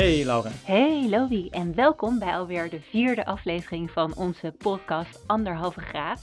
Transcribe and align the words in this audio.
Hey 0.00 0.24
Laura. 0.24 0.50
Hey 0.64 1.08
Lobi 1.08 1.48
en 1.48 1.74
welkom 1.74 2.18
bij 2.18 2.36
alweer 2.36 2.70
de 2.70 2.80
vierde 2.80 3.26
aflevering 3.26 3.90
van 3.90 4.14
onze 4.16 4.54
podcast 4.58 5.24
Anderhalve 5.26 5.80
Graad. 5.80 6.22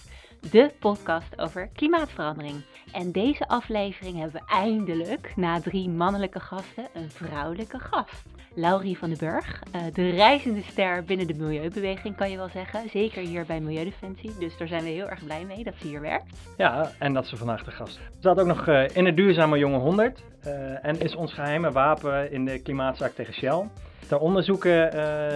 De 0.52 0.72
podcast 0.80 1.40
over 1.40 1.70
klimaatverandering. 1.74 2.64
En 2.92 3.12
deze 3.12 3.48
aflevering 3.48 4.18
hebben 4.18 4.42
we 4.42 4.54
eindelijk, 4.54 5.34
na 5.36 5.62
drie 5.62 5.90
mannelijke 5.90 6.40
gasten, 6.40 6.88
een 6.94 7.12
vrouwelijke 7.12 7.80
gast. 7.80 8.24
Laurie 8.58 8.98
van 8.98 9.10
den 9.10 9.18
Burg, 9.18 9.64
eh, 9.72 9.82
de 9.94 10.10
reizende 10.10 10.62
ster 10.62 11.04
binnen 11.04 11.28
de 11.28 11.34
milieubeweging 11.34 12.16
kan 12.16 12.32
je 12.32 12.38
wel 12.38 12.50
zeggen. 12.50 12.90
Zeker 12.90 13.22
hier 13.22 13.46
bij 13.46 13.60
Milieudefensie. 13.60 14.32
Dus 14.40 14.58
daar 14.58 14.68
zijn 14.68 14.84
we 14.84 14.90
heel 14.90 15.10
erg 15.10 15.24
blij 15.24 15.46
mee 15.46 15.64
dat 15.64 15.74
ze 15.82 15.88
hier 15.88 16.02
werkt. 16.02 16.26
Ja, 16.58 16.92
en 17.00 17.14
dat 17.14 17.28
ze 17.28 17.38
vandaag 17.38 17.64
de 17.64 17.72
gast. 17.72 17.98
is. 17.98 18.18
staat 18.20 18.40
ook 18.40 18.48
nog 18.48 18.68
eh, 18.68 18.84
in 18.94 19.04
de 19.04 19.14
duurzame 19.14 19.58
jonge 19.58 19.78
100. 19.78 20.24
eh, 20.42 20.86
en 20.86 21.00
is 21.00 21.16
ons 21.16 21.34
geheime 21.34 21.72
wapen 21.72 22.32
in 22.32 22.46
de 22.46 22.60
klimaatzaak 22.60 23.12
tegen 23.12 23.34
Shell. 23.34 23.64
Ter 24.08 24.20
onderzoeken 24.20 24.94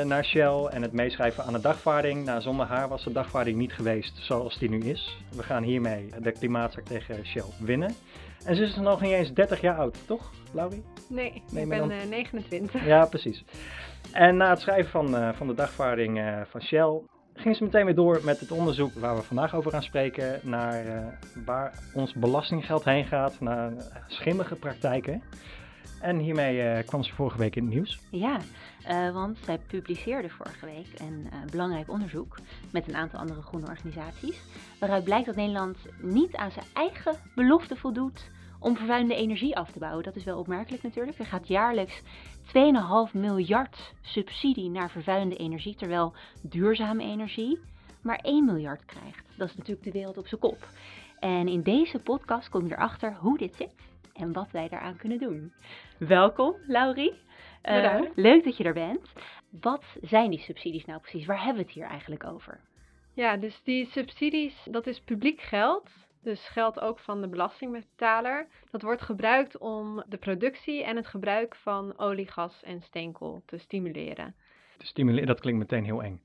naar 0.08 0.26
Shell 0.26 0.66
en 0.70 0.82
het 0.82 0.92
meeschrijven 0.92 1.44
aan 1.44 1.54
de 1.54 1.62
dagvaarding. 1.62 2.26
Nou, 2.26 2.42
zonder 2.42 2.66
haar 2.66 2.88
was 2.88 3.04
de 3.04 3.12
dagvaarding 3.12 3.58
niet 3.58 3.74
geweest 3.74 4.18
zoals 4.18 4.58
die 4.58 4.70
nu 4.70 4.80
is. 4.80 5.18
We 5.36 5.44
gaan 5.44 5.64
hiermee 5.64 6.10
de 6.22 6.32
klimaatzaak 6.32 6.86
tegen 6.86 7.26
Shell 7.26 7.44
winnen. 7.60 7.96
En 8.46 8.56
ze 8.56 8.64
is 8.64 8.76
nog 8.76 9.02
niet 9.02 9.12
eens 9.12 9.34
30 9.34 9.62
jaar 9.62 9.76
oud, 9.78 9.98
toch, 10.08 10.32
Laurie? 10.54 10.84
Nee, 11.10 11.44
Nee, 11.52 11.64
ik 11.64 11.70
ben 11.70 11.78
dan- 11.80 11.92
eh, 11.92 12.08
29. 12.10 12.86
Ja, 12.86 13.06
precies. 13.06 13.44
En 14.12 14.38
na 14.38 14.50
het 14.50 14.60
schrijven 14.60 14.92
van, 14.92 15.16
eh, 15.18 15.30
van 15.34 15.48
de 15.48 15.54
dagvaarding 15.54 16.20
eh, 16.20 16.42
van 16.50 16.62
Shell 16.62 17.00
ging 17.34 17.56
ze 17.56 17.64
meteen 17.64 17.86
weer 17.86 17.96
door 17.96 18.20
met 18.24 18.40
het 18.40 18.52
onderzoek 18.52 18.94
waar 18.94 19.16
we 19.16 19.22
vandaag 19.22 19.56
over 19.56 19.72
gaan 19.72 19.84
spreken. 19.84 20.40
Naar 20.44 20.86
eh, 20.86 21.06
waar 21.46 21.74
ons 21.94 22.14
belastinggeld 22.14 22.84
heen 22.84 23.06
gaat, 23.06 23.40
naar 23.40 23.72
eh, 23.72 23.86
schimmige 24.08 24.56
praktijken. 24.56 25.24
En 26.02 26.18
hiermee 26.18 26.62
eh, 26.62 26.86
kwam 26.88 27.04
ze 27.04 27.14
vorige 27.16 27.38
week 27.38 27.56
in 27.56 27.64
het 27.66 27.74
nieuws. 27.74 28.00
Ja, 28.12 28.38
eh, 28.84 29.12
want 29.14 29.38
zij 29.44 29.58
publiceerde 29.58 30.30
vorige 30.30 30.66
week 30.66 31.00
een 31.00 31.28
eh, 31.32 31.38
belangrijk 31.52 31.90
onderzoek 31.90 32.38
met 32.72 32.88
een 32.88 32.96
aantal 32.96 33.20
andere 33.20 33.42
groene 33.42 33.68
organisaties. 33.68 34.42
Waaruit 34.80 35.04
blijkt 35.04 35.26
dat 35.26 35.36
Nederland 35.36 35.78
niet 36.02 36.36
aan 36.36 36.52
zijn 36.52 36.66
eigen 36.74 37.16
belofte 37.36 37.76
voldoet 37.76 38.30
om 38.60 38.78
vervuilende 38.78 39.16
energie 39.16 39.58
af 39.58 39.72
te 39.72 39.80
bouwen. 39.80 40.04
Dat 40.04 40.16
is 40.16 40.24
wel 40.24 40.40
opmerkelijk 40.40 40.84
natuurlijk. 40.84 41.20
Er 41.20 41.26
gaat 41.26 41.48
jaarlijks 41.48 42.02
2,5 42.46 43.14
miljard 43.14 43.94
subsidie 44.02 44.70
naar 44.70 44.90
vervuilende 44.90 45.36
energie, 45.36 45.76
terwijl 45.76 46.14
duurzame 46.42 47.04
energie 47.04 47.60
maar 48.02 48.20
1 48.22 48.46
miljard 48.46 48.86
krijgt. 48.86 49.26
Dat 49.38 49.50
is 49.50 49.56
natuurlijk 49.56 49.84
de 49.84 49.92
wereld 49.92 50.18
op 50.18 50.28
zijn 50.28 50.42
kop. 50.42 50.68
En 51.20 51.48
in 51.48 51.62
deze 51.62 52.00
podcast 52.00 52.50
kom 52.50 52.68
je 52.68 52.74
erachter 52.74 53.16
hoe 53.16 53.38
dit 53.38 53.56
zit 53.56 53.76
en 54.14 54.34
wat 54.34 54.52
wij 54.52 54.68
daaraan 54.68 54.96
kunnen 54.96 55.20
doen. 55.20 55.54
Welkom, 55.98 56.56
Laurie. 56.68 57.14
Eh, 57.62 58.02
leuk 58.16 58.44
dat 58.44 58.58
je 58.58 58.64
er 58.64 58.74
bent. 58.74 59.14
Wat 59.50 59.84
zijn 60.02 60.30
die 60.30 60.40
subsidies 60.40 60.86
nou 60.86 61.00
precies? 61.00 61.26
Waar 61.26 61.44
hebben 61.44 61.56
we 61.56 61.62
het 61.62 61.72
hier 61.72 61.86
eigenlijk 61.86 62.24
over? 62.24 62.60
Ja, 63.14 63.38
dus 63.38 63.62
die 63.64 63.86
subsidies, 63.86 64.68
dat 64.72 64.88
is 64.88 65.00
publiek 65.00 65.42
geld. 65.42 65.90
Dus 66.24 66.48
geld 66.48 66.80
ook 66.80 67.00
van 67.00 67.22
de 67.22 67.28
belastingbetaler. 67.28 68.48
Dat 68.72 68.82
wordt 68.82 69.02
gebruikt 69.02 69.58
om 69.58 70.04
de 70.08 70.18
productie 70.18 70.84
en 70.84 70.96
het 70.96 71.08
gebruik 71.08 71.56
van 71.56 71.98
olie, 71.98 72.28
gas 72.28 72.64
en 72.64 72.82
steenkool 72.82 73.42
te 73.46 73.58
stimuleren. 73.58 74.36
Te 74.78 74.86
stimuleren, 74.86 75.28
dat 75.28 75.40
klinkt 75.40 75.60
meteen 75.60 75.84
heel 75.84 76.04
eng. 76.04 76.22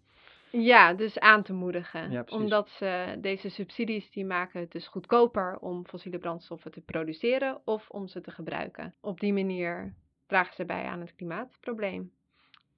Ja, 0.51 0.95
dus 0.95 1.19
aan 1.19 1.43
te 1.43 1.53
moedigen. 1.53 2.11
Ja. 2.11 2.25
Omdat 2.29 2.69
ze 2.69 3.17
deze 3.19 3.49
subsidies 3.49 4.11
die 4.11 4.25
maken 4.25 4.61
het 4.61 4.73
dus 4.73 4.89
goedkoper 4.89 5.59
om 5.59 5.87
fossiele 5.87 6.19
brandstoffen 6.19 6.71
te 6.73 6.81
produceren 6.81 7.61
of 7.65 7.89
om 7.91 8.09
ze 8.09 8.21
te 8.21 8.31
gebruiken. 8.31 8.95
Op 9.01 9.21
die 9.21 9.33
manier 9.33 9.95
dragen 10.27 10.55
ze 10.55 10.65
bij 10.65 10.85
aan 10.85 11.01
het 11.01 11.15
klimaatprobleem. 11.15 12.13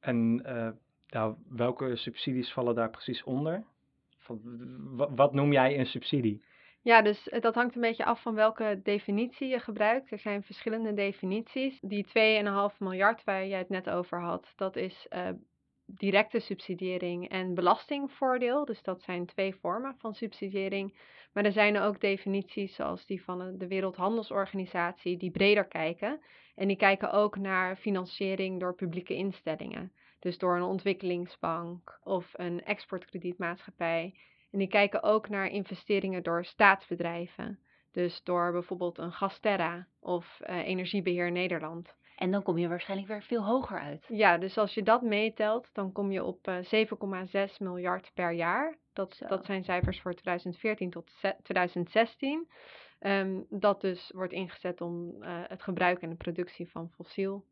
En 0.01 0.41
eh, 0.45 0.69
nou, 1.09 1.35
welke 1.49 1.97
subsidies 1.97 2.53
vallen 2.53 2.75
daar 2.75 2.91
precies 2.91 3.25
onder? 3.25 3.65
Wat 4.95 5.35
noem 5.35 5.53
jij 5.53 5.79
een 5.79 5.87
subsidie? 5.87 6.43
Ja, 6.83 7.03
dus 7.03 7.29
eh, 7.29 7.41
dat 7.41 7.55
hangt 7.55 7.75
een 7.75 7.81
beetje 7.81 8.05
af 8.05 8.23
van 8.23 8.35
welke 8.35 8.81
definitie 8.83 9.49
je 9.49 9.59
gebruikt. 9.59 10.11
Er 10.11 10.19
zijn 10.19 10.43
verschillende 10.43 10.95
definities. 10.95 11.79
Die 11.81 12.07
2,5 12.73 12.77
miljard 12.79 13.25
waar 13.25 13.47
jij 13.47 13.59
het 13.59 13.69
net 13.69 13.91
over 13.91 14.21
had, 14.21 14.53
dat 14.57 14.77
is 14.77 15.07
eh, 15.09 15.29
directe 15.91 16.41
subsidiëring 16.41 17.29
en 17.29 17.55
belastingvoordeel. 17.55 18.65
Dus 18.65 18.83
dat 18.83 19.03
zijn 19.03 19.27
twee 19.27 19.55
vormen 19.55 19.95
van 19.99 20.15
subsidiëring. 20.15 20.99
Maar 21.33 21.45
er 21.45 21.53
zijn 21.53 21.79
ook 21.79 22.01
definities 22.01 22.75
zoals 22.75 23.07
die 23.07 23.23
van 23.23 23.43
eh, 23.43 23.49
de 23.53 23.67
Wereldhandelsorganisatie 23.67 25.17
die 25.17 25.31
breder 25.31 25.65
kijken. 25.65 26.21
En 26.55 26.69
die 26.69 26.77
kijken 26.77 27.13
ook 27.13 27.37
naar 27.37 27.77
financiering 27.77 28.61
door 28.61 28.75
publieke 28.75 29.15
instellingen. 29.15 29.93
Dus 30.19 30.39
door 30.39 30.57
een 30.57 30.63
ontwikkelingsbank 30.63 32.01
of 32.03 32.31
een 32.33 32.65
exportkredietmaatschappij. 32.65 34.15
En 34.51 34.59
die 34.59 34.69
kijken 34.69 35.03
ook 35.03 35.29
naar 35.29 35.47
investeringen 35.47 36.23
door 36.23 36.45
staatsbedrijven. 36.45 37.59
Dus 37.93 38.23
door 38.23 38.53
bijvoorbeeld 38.53 38.99
een 38.99 39.13
Gasterra 39.13 39.87
of 40.01 40.41
eh, 40.41 40.67
Energiebeheer 40.67 41.33
Nederland. 41.33 41.97
En 42.19 42.31
dan 42.31 42.43
kom 42.43 42.59
je 42.59 42.69
waarschijnlijk 42.69 43.09
weer 43.09 43.23
veel 43.23 43.45
hoger 43.45 43.79
uit. 43.79 44.05
Ja, 44.09 44.39
dus 44.39 44.59
als 44.59 44.75
je 44.75 44.83
dat 44.83 45.03
meetelt, 45.03 45.69
dan 45.73 45.93
kom 45.93 46.11
je 46.11 46.25
op 46.25 46.49
eh, 46.49 46.57
7,6 47.51 47.57
miljard 47.59 48.11
per 48.15 48.33
jaar. 48.33 48.77
Dat, 48.93 49.15
Zo. 49.15 49.27
dat 49.27 49.45
zijn 49.45 49.65
cijfers 49.65 50.01
voor 50.01 50.15
2014 50.15 50.91
tot 50.91 51.11
ze- 51.11 51.37
2016. 51.43 52.49
Ehm, 52.99 53.41
dat 53.49 53.81
dus 53.81 54.11
wordt 54.15 54.33
ingezet 54.33 54.81
om 54.81 55.23
eh, 55.23 55.31
het 55.49 55.63
gebruik 55.63 56.01
en 56.03 56.09
de 56.11 56.17
productie 56.17 56.69
van 56.71 56.91
fossiel 56.91 57.45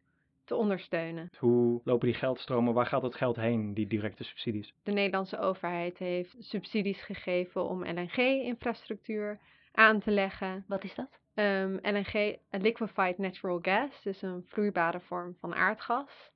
te 0.44 0.54
ondersteunen. 0.56 1.30
Hoe 1.38 1.80
lopen 1.84 2.06
die 2.06 2.16
geldstromen? 2.16 2.74
Waar 2.74 2.86
gaat 2.86 3.02
het 3.02 3.14
geld 3.14 3.36
heen, 3.36 3.74
die 3.74 3.86
directe 3.86 4.24
subsidies? 4.24 4.74
De 4.82 4.92
Nederlandse 4.92 5.38
overheid 5.38 5.98
heeft 5.98 6.36
subsidies 6.38 7.02
gegeven 7.02 7.64
om 7.68 7.84
LNG-infrastructuur 7.84 9.38
aan 9.72 10.00
te 10.00 10.10
leggen. 10.10 10.64
Wat 10.68 10.84
is 10.84 10.94
dat? 10.94 11.08
Ehm, 11.36 11.78
LNG, 11.82 12.12
eh, 12.12 12.60
liquefied 12.60 13.18
natural 13.18 13.58
gas, 13.62 14.02
dus 14.02 14.22
een 14.22 14.44
vloeibare 14.46 15.00
vorm 15.00 15.36
van 15.40 15.54
aardgas. 15.54 16.30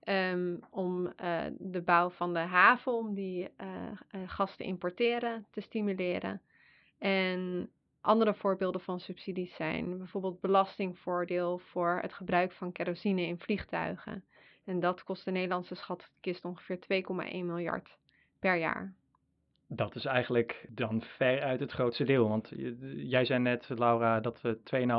Ehm, 0.00 0.56
om 0.70 1.06
eh, 1.06 1.44
de 1.58 1.82
bouw 1.82 2.10
van 2.10 2.32
de 2.32 2.38
haven, 2.38 2.92
om 2.92 3.14
die 3.14 3.50
eh, 3.56 3.68
gas 4.26 4.56
te 4.56 4.64
importeren, 4.64 5.46
te 5.50 5.60
stimuleren. 5.60 6.42
En 6.98 7.70
andere 8.00 8.34
voorbeelden 8.34 8.80
van 8.80 9.00
subsidies 9.00 9.54
zijn 9.54 9.98
bijvoorbeeld 9.98 10.40
belastingvoordeel 10.40 11.58
voor 11.58 11.98
het 12.00 12.12
gebruik 12.12 12.52
van 12.52 12.72
kerosine 12.72 13.22
in 13.22 13.38
vliegtuigen. 13.38 14.24
En 14.64 14.80
dat 14.80 15.04
kost 15.04 15.24
de 15.24 15.30
Nederlandse 15.30 15.74
schatkist 15.74 16.44
ongeveer 16.44 16.78
2,1 16.78 17.46
miljard 17.46 17.98
per 18.38 18.56
jaar. 18.56 18.94
Dat 19.68 19.94
is 19.94 20.04
eigenlijk 20.04 20.66
dan 20.68 21.02
ver 21.02 21.42
uit 21.42 21.60
het 21.60 21.72
grootste 21.72 22.04
deel. 22.04 22.28
Want 22.28 22.52
jij 22.96 23.24
zei 23.24 23.40
net, 23.40 23.68
Laura, 23.68 24.20
dat 24.20 24.40
we 24.40 24.58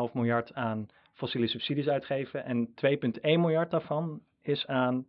2,5 0.09 0.13
miljard 0.13 0.53
aan 0.53 0.87
fossiele 1.13 1.47
subsidies 1.47 1.87
uitgeven. 1.87 2.45
En 2.45 2.67
2,1 2.67 3.21
miljard 3.21 3.71
daarvan 3.71 4.21
is 4.41 4.67
aan 4.67 5.05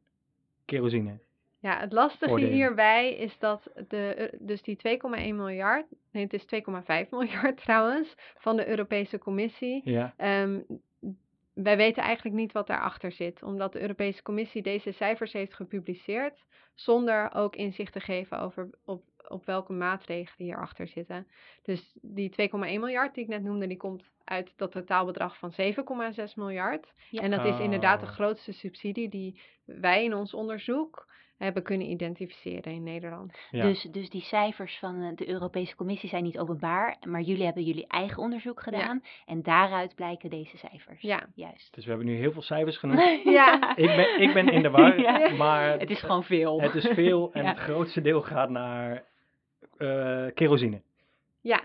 kerosine. 0.64 1.18
Ja, 1.60 1.78
het 1.78 1.92
lastige 1.92 2.28
voordelen. 2.28 2.54
hierbij 2.54 3.14
is 3.14 3.38
dat 3.38 3.70
de, 3.88 4.34
dus 4.40 4.62
die 4.62 4.76
2,1 4.76 4.98
miljard, 5.10 5.86
nee 6.12 6.22
het 6.22 6.32
is 6.32 6.44
2,5 7.04 7.08
miljard 7.10 7.56
trouwens, 7.64 8.14
van 8.38 8.56
de 8.56 8.68
Europese 8.68 9.18
Commissie. 9.18 9.80
Ja, 9.84 10.14
Ehm, 10.16 10.60
wij 11.54 11.76
weten 11.76 12.02
eigenlijk 12.02 12.36
niet 12.36 12.52
wat 12.52 12.66
daarachter 12.66 13.12
zit, 13.12 13.42
omdat 13.42 13.72
de 13.72 13.80
Europese 13.80 14.22
Commissie 14.22 14.62
deze 14.62 14.92
cijfers 14.92 15.32
heeft 15.32 15.54
gepubliceerd, 15.54 16.44
zonder 16.74 17.34
ook 17.34 17.56
inzicht 17.56 17.92
te 17.92 18.00
geven 18.00 18.40
over 18.40 18.70
op, 18.84 19.02
op 19.28 19.44
welke 19.44 19.72
maatregelen 19.72 20.46
hierachter 20.48 20.88
zitten. 20.88 21.26
Dus 21.62 21.98
die 22.02 22.30
2,1 22.30 22.56
miljard 22.58 23.14
die 23.14 23.22
ik 23.24 23.30
net 23.30 23.42
noemde, 23.42 23.66
die 23.66 23.76
komt 23.76 24.04
uit 24.24 24.52
dat 24.56 24.72
totaalbedrag 24.72 25.38
van 25.38 25.52
7,6 25.52 26.34
miljard. 26.34 26.92
Ja. 27.10 27.20
En 27.22 27.30
dat 27.30 27.44
is 27.44 27.58
inderdaad 27.58 28.00
de 28.00 28.06
Oh. 28.06 28.12
grootste 28.12 28.52
subsidie 28.52 29.08
die 29.08 29.40
wij 29.64 30.04
in 30.04 30.14
ons 30.14 30.34
onderzoek 30.34 31.14
hebben 31.38 31.62
kunnen 31.62 31.90
identificeren 31.90 32.72
in 32.72 32.82
Nederland. 32.82 33.38
ja. 33.50 33.62
Dus, 33.62 33.82
dus 33.82 34.10
die 34.10 34.20
cijfers 34.22 34.78
van 34.78 35.02
eh, 35.02 35.10
de 35.14 35.28
Europese 35.28 35.76
Commissie 35.76 36.08
zijn 36.08 36.22
niet 36.22 36.38
openbaar, 36.38 36.96
maar 37.06 37.20
jullie 37.20 37.44
hebben 37.44 37.62
jullie 37.62 37.86
eigen 37.86 38.22
onderzoek 38.22 38.62
gedaan 38.62 39.02
en 39.26 39.42
daaruit 39.42 39.94
blijken 39.94 40.30
deze 40.30 40.56
cijfers. 40.56 41.00
Ja. 41.02 41.26
Juist. 41.34 41.74
dus 41.74 41.84
we 41.84 41.90
hebben 41.90 42.08
nu 42.08 42.16
heel 42.16 42.32
veel 42.32 42.42
cijfers 42.42 42.76
genoemd. 42.78 43.00
Ja. 43.24 43.76
ik, 43.76 43.86
ben, 43.96 44.20
ik 44.20 44.32
ben 44.34 44.48
in 44.48 44.62
de 44.62 44.70
war, 44.70 45.00
Ja. 45.08 45.28
maar 45.34 45.78
Het 45.78 45.90
is 45.90 46.00
gewoon 46.00 46.24
veel. 46.24 46.60
het 46.60 46.74
is 46.74 46.86
veel 46.86 47.32
en 47.32 47.42
Ja. 47.44 47.48
het 47.48 47.58
grootste 47.58 48.00
deel 48.00 48.22
gaat 48.22 48.50
naar 48.50 49.04
kerosine. 50.34 50.80
Ja, 51.40 51.60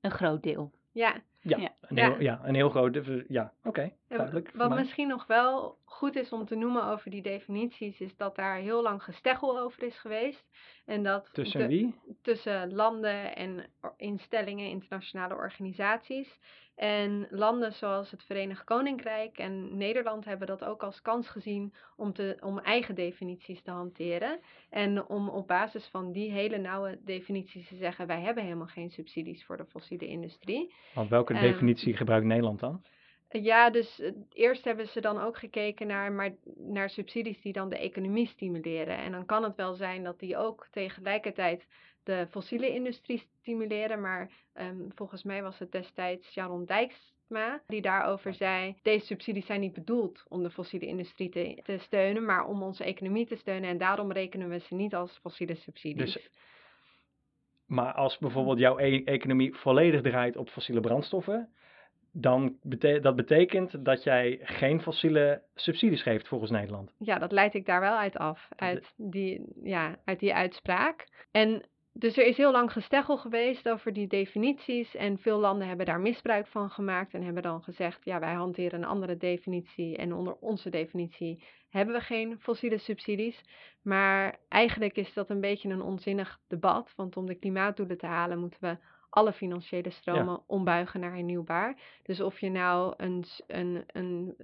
Een 0.00 0.10
groot 0.10 0.42
deel. 0.42 0.70
ja. 0.92 1.16
Ja, 1.40 1.58
Ja. 1.58 1.74
Een 1.96 2.02
Ja. 2.04 2.10
Heel, 2.10 2.20
ja, 2.20 2.40
een 2.44 2.54
heel 2.54 2.68
groot, 2.70 2.98
ja, 3.28 3.52
oké, 3.64 3.92
duidelijk. 4.08 4.50
Wat 4.54 4.68
mij. 4.68 4.78
misschien 4.78 5.08
nog 5.08 5.26
wel 5.26 5.78
goed 5.84 6.16
is 6.16 6.32
om 6.32 6.44
te 6.46 6.54
noemen 6.54 6.84
over 6.84 7.10
die 7.10 7.22
definities, 7.22 8.00
is 8.00 8.16
dat 8.16 8.36
daar 8.36 8.56
heel 8.56 8.82
lang 8.82 9.02
gesteggel 9.02 9.58
over 9.60 9.82
is 9.82 9.98
geweest. 9.98 10.50
En 10.86 11.02
dat 11.02 11.28
Tussen 11.32 11.60
de- 11.60 11.66
wie? 11.66 11.94
tussen 12.22 12.74
landen 12.74 13.36
en 13.36 13.66
instellingen, 13.96 14.66
internationale 14.68 15.34
organisaties. 15.34 16.38
En 16.74 17.26
landen 17.30 17.72
zoals 17.72 18.10
het 18.10 18.22
Verenigd 18.24 18.64
Koninkrijk 18.64 19.38
en 19.38 19.76
Nederland 19.76 20.24
hebben 20.24 20.46
dat 20.46 20.64
ook 20.64 20.82
als 20.82 21.02
kans 21.02 21.28
gezien 21.28 21.74
om, 21.96 22.12
te, 22.12 22.36
om 22.40 22.58
eigen 22.58 22.94
definities 22.94 23.62
te 23.62 23.70
hanteren. 23.70 24.40
En 24.70 25.06
om 25.08 25.28
op 25.28 25.46
basis 25.46 25.86
van 25.86 26.12
die 26.12 26.30
hele 26.30 26.58
nauwe 26.58 26.98
definities 27.04 27.68
te 27.68 27.76
zeggen: 27.76 28.06
wij 28.06 28.20
hebben 28.20 28.42
helemaal 28.44 28.66
geen 28.66 28.90
subsidies 28.90 29.44
voor 29.44 29.56
de 29.56 29.66
fossiele 29.66 30.06
industrie. 30.06 30.74
Want 30.94 31.08
welke 31.10 31.32
Ehm, 31.32 31.42
definitie 31.82 31.96
gebruikt 31.96 32.26
Nederland 32.26 32.60
dan? 32.60 32.82
Ja, 33.28 33.70
dus 33.70 34.00
eh, 34.00 34.12
eerst 34.32 34.64
hebben 34.64 34.88
ze 34.88 35.00
dan 35.00 35.20
ook 35.20 35.38
gekeken 35.38 35.86
naar, 35.86 36.12
maar, 36.12 36.34
naar 36.56 36.90
subsidies 36.90 37.40
die 37.40 37.52
dan 37.52 37.68
de 37.68 37.78
economie 37.78 38.26
stimuleren. 38.26 38.96
En 38.96 39.12
dan 39.12 39.26
kan 39.26 39.42
het 39.42 39.56
wel 39.56 39.74
zijn 39.74 40.04
dat 40.04 40.18
die 40.18 40.36
ook 40.36 40.68
tegelijkertijd 40.70 41.66
de 42.02 42.26
fossiele 42.30 42.68
industrie 42.68 43.22
stimuleren. 43.40 44.00
Maar 44.00 44.30
ehm, 44.52 44.88
volgens 44.94 45.22
mij 45.22 45.42
was 45.42 45.58
het 45.58 45.72
destijds 45.72 46.32
Sharon 46.32 46.64
Dijksma 46.64 47.62
die 47.66 47.82
daarover 47.82 48.34
zei: 48.34 48.76
deze 48.82 49.06
subsidies 49.06 49.46
zijn 49.46 49.60
niet 49.60 49.72
bedoeld 49.72 50.24
om 50.28 50.42
de 50.42 50.50
fossiele 50.50 50.86
industrie 50.86 51.28
te, 51.28 51.60
te 51.62 51.78
steunen, 51.78 52.24
maar 52.24 52.46
om 52.46 52.62
onze 52.62 52.84
economie 52.84 53.26
te 53.26 53.36
steunen. 53.36 53.70
En 53.70 53.78
daarom 53.78 54.12
rekenen 54.12 54.48
we 54.48 54.58
ze 54.58 54.74
niet 54.74 54.94
als 54.94 55.18
fossiele 55.18 55.54
subsidies. 55.54 56.12
Dus 56.12 56.30
Maar 57.66 57.92
als 57.92 58.18
bijvoorbeeld 58.18 58.58
jouw 58.58 58.78
e- 58.78 59.04
economie 59.04 59.54
volledig 59.54 60.02
draait 60.02 60.36
op 60.36 60.48
fossiele 60.48 60.80
brandstoffen, 60.80 61.52
dan 62.12 62.56
bete 62.62 62.98
dat 63.00 63.16
betekent 63.16 63.84
dat 63.84 64.02
jij 64.02 64.38
geen 64.42 64.80
fossiele 64.80 65.42
subsidies 65.54 66.02
geeft 66.02 66.28
volgens 66.28 66.50
Nederland. 66.50 66.92
Ja, 66.98 67.18
dat 67.18 67.32
leid 67.32 67.54
ik 67.54 67.66
daar 67.66 67.80
wel 67.80 67.96
uit 67.96 68.16
af, 68.16 68.48
uit 68.56 68.92
die, 68.96 69.44
ja, 69.62 69.96
uit 70.04 70.20
die 70.20 70.34
uitspraak. 70.34 71.06
En 71.30 71.62
dus 71.92 72.16
er 72.16 72.26
is 72.26 72.36
heel 72.36 72.52
lang 72.52 72.72
gesteggel 72.72 73.18
geweest 73.18 73.68
over 73.68 73.92
die 73.92 74.06
definities 74.06 74.94
en 74.94 75.18
veel 75.18 75.38
landen 75.38 75.68
hebben 75.68 75.86
daar 75.86 76.00
misbruik 76.00 76.46
van 76.46 76.70
gemaakt 76.70 77.14
en 77.14 77.22
hebben 77.22 77.42
dan 77.42 77.62
gezegd, 77.62 78.04
ja, 78.04 78.18
wij 78.18 78.34
hanteren 78.34 78.78
een 78.78 78.88
andere 78.88 79.16
definitie 79.16 79.96
en 79.96 80.14
onder 80.14 80.34
onze 80.34 80.70
definitie 80.70 81.44
hebben 81.70 81.94
we 81.94 82.00
geen 82.00 82.40
fossiele 82.40 82.78
subsidies. 82.78 83.44
Maar 83.82 84.38
eigenlijk 84.48 84.96
is 84.96 85.12
dat 85.14 85.30
een 85.30 85.40
beetje 85.40 85.68
een 85.68 85.82
onzinnig 85.82 86.40
debat, 86.46 86.92
want 86.96 87.16
om 87.16 87.26
de 87.26 87.34
klimaatdoelen 87.34 87.98
te 87.98 88.06
halen 88.06 88.38
moeten 88.38 88.60
we 88.60 88.76
alle 89.12 89.32
financiële 89.32 89.90
stromen 89.90 90.42
ombuigen 90.46 91.00
naar 91.00 91.14
hernieuwbaar. 91.14 91.76
Dus 92.02 92.20
of 92.20 92.40
je 92.40 92.50
nou 92.50 92.94
een, 92.96 93.24
een, 93.46 93.84
een, 93.86 94.34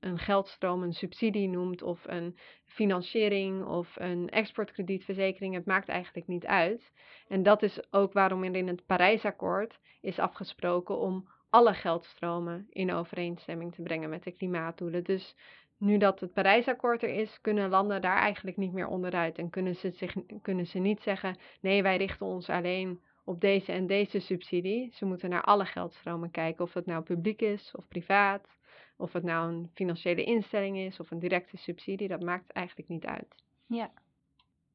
een 0.00 0.18
geldstroom 0.18 0.82
een 0.82 0.92
subsidie 0.92 1.48
noemt 1.48 1.82
of 1.82 2.04
een 2.06 2.38
financiering 2.64 3.64
of 3.64 3.96
een 3.96 4.28
exportkredietverzekering, 4.28 5.54
het 5.54 5.66
maakt 5.66 5.88
eigenlijk 5.88 6.26
niet 6.26 6.46
uit. 6.46 6.92
En 7.28 7.42
dat 7.42 7.62
is 7.62 7.92
ook 7.92 8.12
waarom 8.12 8.44
er 8.44 8.56
in 8.56 8.68
het 8.68 8.86
Parijsakkoord 8.86 9.78
is 10.00 10.18
afgesproken 10.18 10.98
om 10.98 11.28
alle 11.50 11.74
geldstromen 11.74 12.66
in 12.70 12.92
overeenstemming 12.92 13.74
te 13.74 13.82
brengen 13.82 14.10
met 14.10 14.24
de 14.24 14.32
klimaatdoelen. 14.32 15.04
Dus 15.04 15.36
nu 15.78 15.98
dat 15.98 16.20
het 16.20 16.32
Parijsakkoord 16.32 17.02
er 17.02 17.08
is, 17.14 17.40
kunnen 17.40 17.70
landen 17.70 18.00
daar 18.00 18.18
eigenlijk 18.18 18.56
niet 18.56 18.72
meer 18.72 18.86
onderuit. 18.86 19.38
En 19.38 19.50
kunnen 19.50 19.74
ze, 19.74 19.90
zich, 19.90 20.14
kunnen 20.42 20.66
ze 20.66 20.78
niet 20.78 21.02
zeggen, 21.02 21.38
nee, 21.60 21.82
wij 21.82 21.96
richten 21.96 22.26
ons 22.26 22.48
alleen 22.48 23.00
op 23.26 23.40
deze 23.40 23.72
en 23.72 23.86
deze 23.86 24.18
subsidie. 24.18 24.90
Ze 24.92 25.04
moeten 25.04 25.30
naar 25.30 25.42
alle 25.42 25.64
geldstromen 25.64 26.30
kijken, 26.30 26.64
of 26.64 26.72
het 26.74 26.86
nou 26.86 27.02
publiek 27.02 27.42
is 27.42 27.72
of 27.76 27.88
privaat. 27.88 28.48
Of 28.96 29.12
het 29.12 29.22
nou 29.22 29.52
een 29.52 29.70
financiële 29.74 30.24
instelling 30.24 30.76
is 30.76 31.00
of 31.00 31.10
een 31.10 31.18
directe 31.18 31.56
subsidie, 31.56 32.08
dat 32.08 32.22
maakt 32.22 32.50
eigenlijk 32.50 32.88
niet 32.88 33.04
uit. 33.04 33.34
Ja. 33.66 33.90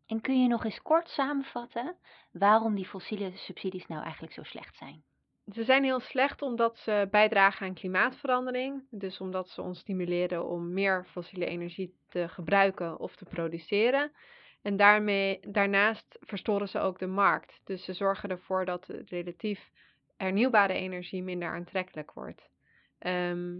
En 0.05 0.21
kun 0.21 0.41
je 0.41 0.47
nog 0.47 0.65
eens 0.65 0.81
kort 0.81 1.09
samenvatten 1.09 1.95
waarom 2.31 2.75
die 2.75 2.85
fossiele 2.85 3.31
subsidies 3.35 3.87
nou 3.87 4.03
eigenlijk 4.03 4.33
zo 4.33 4.43
slecht 4.43 4.77
zijn? 4.77 5.03
Ze 5.51 5.63
zijn 5.63 5.83
heel 5.83 5.99
slecht 5.99 6.41
omdat 6.41 6.77
ze 6.77 7.07
bijdragen 7.11 7.67
aan 7.67 7.73
klimaatverandering. 7.73 8.83
Dus 8.89 9.19
omdat 9.19 9.49
ze 9.49 9.61
ons 9.61 9.79
stimuleren 9.79 10.47
om 10.49 10.73
meer 10.73 11.05
fossiele 11.05 11.45
energie 11.45 11.93
te 12.09 12.29
gebruiken 12.29 12.99
of 12.99 13.15
te 13.15 13.25
produceren. 13.25 14.11
En 14.61 14.77
daarmee, 14.77 15.39
daarnaast 15.47 16.17
verstoren 16.19 16.69
ze 16.69 16.79
ook 16.79 16.99
de 16.99 17.07
markt. 17.07 17.61
Dus 17.63 17.83
ze 17.83 17.93
zorgen 17.93 18.29
ervoor 18.29 18.65
dat 18.65 18.87
relatief 19.05 19.71
hernieuwbare 20.17 20.73
energie 20.73 21.23
minder 21.23 21.49
aantrekkelijk 21.49 22.11
wordt. 22.11 22.49
Ehm, 22.99 23.57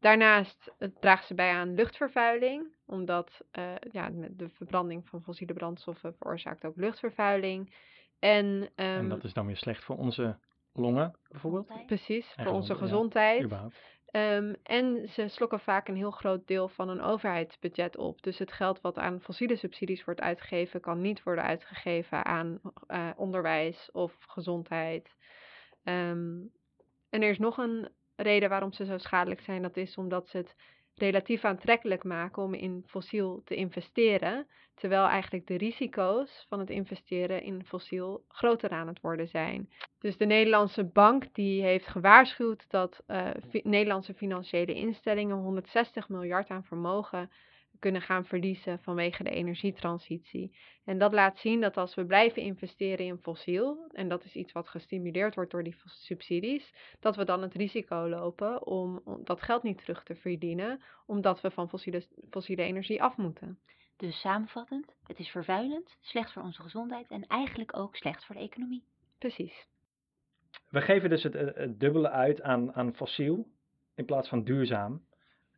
daarnaast 0.00 0.72
dragen 1.00 1.26
ze 1.26 1.34
bij 1.34 1.52
aan 1.52 1.74
luchtvervuiling, 1.74 2.66
omdat 2.86 3.40
eh, 3.50 3.74
ja, 3.90 4.10
de 4.30 4.48
verbranding 4.48 5.08
van 5.08 5.22
fossiele 5.22 5.52
brandstoffen 5.52 6.14
veroorzaakt 6.14 6.64
ook 6.64 6.76
luchtvervuiling. 6.76 7.74
En, 8.18 8.70
en 8.74 8.98
ehm, 8.98 9.08
dat 9.08 9.24
is 9.24 9.32
dan 9.32 9.46
weer 9.46 9.56
slecht 9.56 9.84
voor 9.84 9.96
onze 9.96 10.38
longen, 10.72 11.16
bijvoorbeeld. 11.28 11.66
Gezondheid? 11.66 11.86
Precies, 11.86 12.34
En 12.36 12.44
voor 12.44 12.54
onze 12.54 12.74
gezond- 12.74 13.12
ja, 13.14 13.68
Ehm, 14.10 14.54
en 14.62 15.08
ze 15.08 15.28
slokken 15.28 15.60
vaak 15.60 15.88
een 15.88 15.96
heel 15.96 16.10
groot 16.10 16.46
deel 16.46 16.68
van 16.68 16.88
een 16.88 17.00
overheidsbudget 17.00 17.96
op. 17.96 18.22
Dus 18.22 18.38
het 18.38 18.52
geld 18.52 18.80
wat 18.80 18.98
aan 18.98 19.20
fossiele 19.20 19.56
subsidies 19.56 20.04
wordt 20.04 20.20
uitgegeven, 20.20 20.80
kan 20.80 21.00
niet 21.00 21.22
worden 21.22 21.44
uitgegeven 21.44 22.24
aan 22.24 22.60
eh, 22.86 23.10
onderwijs 23.16 23.88
of 23.92 24.16
gezondheid. 24.20 25.16
Ehm, 25.84 26.38
en 27.10 27.22
er 27.22 27.30
is 27.30 27.38
nog 27.38 27.58
een 27.58 27.88
reden 28.16 28.48
waarom 28.48 28.72
ze 28.72 28.84
zo 28.84 28.98
schadelijk 28.98 29.40
zijn. 29.40 29.62
Dat 29.62 29.76
is 29.76 29.96
omdat 29.96 30.28
ze 30.28 30.36
het 30.36 30.56
relatief 31.00 31.44
aantrekkelijk 31.44 32.04
maken 32.04 32.42
om 32.42 32.54
in 32.54 32.84
fossiel 32.86 33.42
te 33.44 33.54
investeren. 33.54 34.46
Terwijl 34.74 35.06
eigenlijk 35.06 35.46
de 35.46 35.56
risico's 35.56 36.46
van 36.48 36.58
het 36.58 36.70
investeren 36.70 37.42
in 37.42 37.64
fossiel 37.64 38.24
groter 38.28 38.70
aan 38.70 38.86
het 38.86 39.00
worden 39.00 39.28
zijn. 39.28 39.70
Dus 39.98 40.16
de 40.16 40.24
Nederlandse 40.24 40.84
bank 40.84 41.34
die 41.34 41.62
heeft 41.62 41.86
gewaarschuwd 41.86 42.64
dat 42.70 43.02
eh, 43.06 43.28
Nederlandse 43.62 44.14
financiële 44.14 44.74
instellingen 44.74 45.36
160 45.36 46.08
miljard 46.08 46.48
aan 46.48 46.64
vermogen 46.64 47.30
kunnen 47.80 48.02
gaan 48.02 48.24
verliezen 48.24 48.78
vanwege 48.78 49.22
de 49.22 49.30
energietransitie. 49.30 50.56
En 50.84 50.98
dat 50.98 51.12
laat 51.12 51.38
zien 51.38 51.60
dat 51.60 51.76
als 51.76 51.94
we 51.94 52.06
blijven 52.06 52.42
investeren 52.42 53.06
in 53.06 53.18
fossiel, 53.18 53.90
en 53.92 54.08
dat 54.08 54.24
is 54.24 54.34
iets 54.34 54.52
wat 54.52 54.68
gestimuleerd 54.68 55.34
wordt 55.34 55.50
door 55.50 55.62
die 55.62 55.76
subsidies, 55.84 56.74
dat 57.00 57.16
we 57.16 57.24
dan 57.24 57.42
het 57.42 57.54
risico 57.54 58.08
lopen 58.08 58.66
om, 58.66 59.00
om 59.04 59.24
dat 59.24 59.42
geld 59.42 59.62
niet 59.62 59.78
terug 59.78 60.02
te 60.02 60.14
verdienen, 60.14 60.82
omdat 61.06 61.40
we 61.40 61.50
van 61.50 61.68
fossiele, 61.68 62.06
fossiele 62.30 62.62
energie 62.62 63.02
af 63.02 63.16
moeten. 63.16 63.58
Dus 63.96 64.20
samenvattend, 64.20 64.94
het 65.06 65.18
is 65.18 65.28
vervuilend, 65.28 65.96
slecht 66.00 66.32
voor 66.32 66.42
onze 66.42 66.62
gezondheid 66.62 67.10
en 67.10 67.26
eigenlijk 67.26 67.76
ook 67.76 67.96
slecht 67.96 68.24
voor 68.24 68.34
de 68.34 68.40
economie. 68.40 68.84
Precies. 69.18 69.66
We 70.68 70.80
geven 70.80 71.10
dus 71.10 71.22
het, 71.22 71.32
het, 71.32 71.56
het 71.56 71.80
dubbele 71.80 72.10
uit 72.10 72.42
aan, 72.42 72.74
aan 72.74 72.94
fossiel 72.94 73.46
in 73.94 74.04
plaats 74.04 74.28
van 74.28 74.44
duurzaam. 74.44 75.08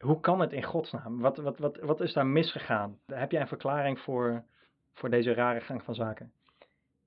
Hoe 0.02 0.20
kan 0.20 0.40
het 0.40 0.52
in 0.52 0.62
godsnaam? 0.62 1.20
Wat, 1.20 1.36
wat, 1.36 1.58
wat, 1.58 1.76
wat 1.76 2.00
is 2.00 2.12
daar 2.12 2.26
misgegaan? 2.26 2.98
Heb 3.06 3.30
jij 3.30 3.40
een 3.40 3.48
verklaring 3.48 3.98
voor, 4.00 4.44
voor 4.92 5.10
deze 5.10 5.34
rare 5.34 5.60
gang 5.60 5.82
van 5.82 5.94
zaken? 5.94 6.32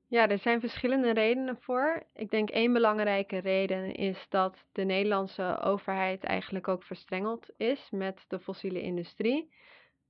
Ja, 0.07 0.29
er 0.29 0.37
zijn 0.37 0.59
verschillende 0.59 1.13
redenen 1.13 1.57
voor. 1.59 2.03
Ik 2.13 2.29
denk 2.29 2.49
één 2.49 2.73
belangrijke 2.73 3.37
reden 3.37 3.93
is 3.93 4.25
dat 4.29 4.65
de 4.71 4.83
Nederlandse 4.83 5.59
overheid 5.63 6.23
eigenlijk 6.23 6.67
ook 6.67 6.83
verstrengeld 6.83 7.49
is 7.57 7.87
met 7.91 8.25
de 8.27 8.39
fossiele 8.39 8.81
industrie. 8.81 9.51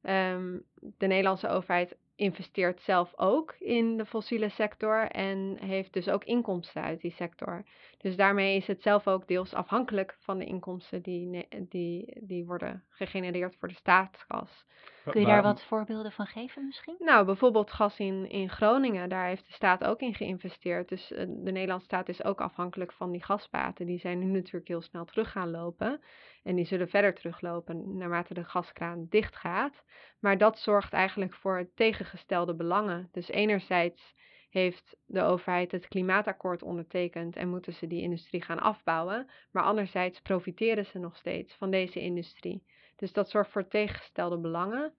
Ehm, 0.01 0.57
de 0.75 1.07
Nederlandse 1.07 1.48
overheid 1.48 1.98
investeert 2.15 2.81
zelf 2.81 3.13
ook 3.15 3.55
in 3.60 3.98
de 3.98 4.05
fossiele 4.05 4.50
sector 4.50 5.07
en 5.07 5.57
heeft 5.60 5.93
dus 5.93 6.10
ook 6.10 6.24
inkomsten 6.24 6.81
uit 6.81 7.01
die 7.01 7.12
sector. 7.12 7.65
Dus 7.98 8.15
daarmee 8.15 8.55
is 8.55 8.67
het 8.67 8.81
zelf 8.81 9.07
ook 9.07 9.27
deels 9.27 9.53
afhankelijk 9.53 10.17
van 10.19 10.38
de 10.38 10.45
inkomsten 10.45 11.01
die, 11.01 11.48
die, 11.69 12.17
die 12.22 12.45
worden 12.45 12.84
gegenereerd 12.89 13.55
voor 13.55 13.67
de 13.67 13.74
staatskas. 13.74 14.65
Kun 15.12 15.21
je 15.21 15.27
daar 15.27 15.41
wat 15.41 15.63
voorbeelden 15.63 16.12
van 16.12 16.25
geven 16.25 16.65
misschien? 16.65 16.95
Nou, 17.00 17.25
bijvoorbeeld 17.25 17.71
gas 17.71 18.00
in, 18.00 18.29
in 18.29 18.50
Groningen, 18.50 19.09
daar 19.09 19.27
heeft 19.27 19.45
de 19.45 19.53
staat 19.53 19.83
ook 19.83 20.00
in 20.00 20.13
geïnvesteerd. 20.13 20.89
Dus 20.89 21.12
eh, 21.12 21.25
de 21.27 21.51
Nederlandse 21.51 21.85
staat 21.85 22.09
is 22.09 22.24
ook 22.24 22.41
afhankelijk 22.41 22.91
van 22.91 23.12
die 23.12 23.24
gasbaten. 23.24 23.85
Die 23.85 24.00
zijn 24.00 24.19
nu 24.19 24.25
natuurlijk 24.25 24.67
heel 24.67 24.81
snel 24.81 25.05
terug 25.05 25.31
gaan 25.31 25.51
lopen. 25.51 26.01
En 26.43 26.55
die 26.55 26.65
zullen 26.65 26.89
verder 26.89 27.13
teruglopen 27.13 27.97
naarmate 27.97 28.33
de 28.33 28.43
gaskraan 28.43 29.05
dicht 29.09 29.35
gaat. 29.35 29.83
Maar 30.19 30.38
dat 30.38 30.59
zorgt 30.59 30.93
eigenlijk 30.93 31.33
voor 31.33 31.69
tegengestelde 31.75 32.55
belangen. 32.55 33.09
Dus 33.12 33.29
enerzijds 33.29 34.15
heeft 34.50 34.97
de 35.05 35.21
overheid 35.21 35.71
het 35.71 35.88
klimaatakkoord 35.88 36.63
ondertekend 36.63 37.35
en 37.35 37.50
moeten 37.50 37.74
ze 37.74 37.88
die 37.88 38.01
industrie 38.01 38.41
gaan 38.41 38.59
afbouwen. 38.59 39.29
Maar 39.51 39.63
anderzijds 39.63 40.19
profiteren 40.19 40.85
ze 40.85 41.00
nog 41.00 41.15
steeds 41.15 41.53
van 41.53 41.71
deze 41.71 42.00
industrie. 42.00 42.63
Dus 42.95 43.13
dat 43.13 43.29
zorgt 43.29 43.51
voor 43.51 43.67
tegengestelde 43.67 44.37
belangen. 44.37 44.93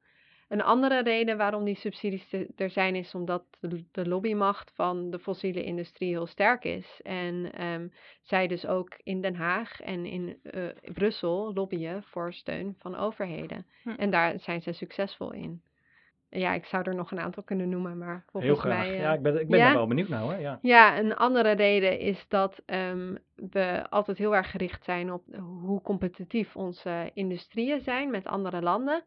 Een 0.49 0.63
andere 0.63 1.03
reden 1.03 1.37
waarom 1.37 1.65
die 1.65 1.77
subsidies 1.77 2.33
er 2.57 2.71
zijn 2.71 2.95
is 2.95 3.15
omdat 3.15 3.45
de 3.93 4.09
lobbymacht 4.09 4.73
van 4.75 5.11
de 5.11 5.19
fossiele 5.19 5.65
industrie 5.65 6.09
heel 6.09 6.27
sterk 6.27 6.65
is. 6.65 7.01
En 7.03 7.53
ehm, 7.53 7.89
zij 8.23 8.47
dus 8.47 8.67
ook 8.67 8.97
in 9.03 9.21
Den 9.21 9.35
Haag 9.35 9.81
en 9.81 10.05
in 10.05 10.39
uh, 10.43 10.69
Brussel 10.93 11.53
lobbyen 11.55 12.03
voor 12.03 12.33
steun 12.33 12.77
van 12.79 12.97
overheden. 12.97 13.67
Hm. 13.83 13.89
En 13.89 14.11
daar 14.11 14.41
zijn 14.41 14.63
ze 14.63 14.73
succesvol 14.73 15.33
in. 15.33 15.63
Ja, 16.39 16.53
ik 16.55 16.65
zou 16.65 16.83
er 16.83 16.95
nog 16.95 17.11
een 17.11 17.21
aantal 17.21 17.43
kunnen 17.43 17.69
noemen, 17.69 17.99
maar 17.99 18.25
volgens 18.31 18.53
Heel 18.53 18.63
graag. 18.63 18.87
mij... 18.87 18.97
ja, 18.97 19.13
ik 19.13 19.23
ben, 19.23 19.41
ik 19.41 19.49
ben 19.49 19.61
er 19.61 19.75
wel 19.75 19.87
benieuwd 19.87 20.09
naar 20.09 20.21
hoor. 20.21 20.41
Ja. 20.41 20.59
ja, 20.63 20.99
een 20.99 21.17
andere 21.17 21.51
reden 21.51 21.99
is 21.99 22.25
dat 22.29 22.63
um, 22.67 23.19
we 23.35 23.87
altijd 23.91 24.19
heel 24.19 24.35
erg 24.35 24.51
gericht 24.51 24.85
zijn 24.85 25.13
op 25.13 25.23
hoe 25.41 25.83
competitief 25.83 26.57
onze 26.57 27.11
industrieën 27.15 27.81
zijn 27.81 28.11
met 28.11 28.27
andere 28.27 28.63
landen. 28.63 29.03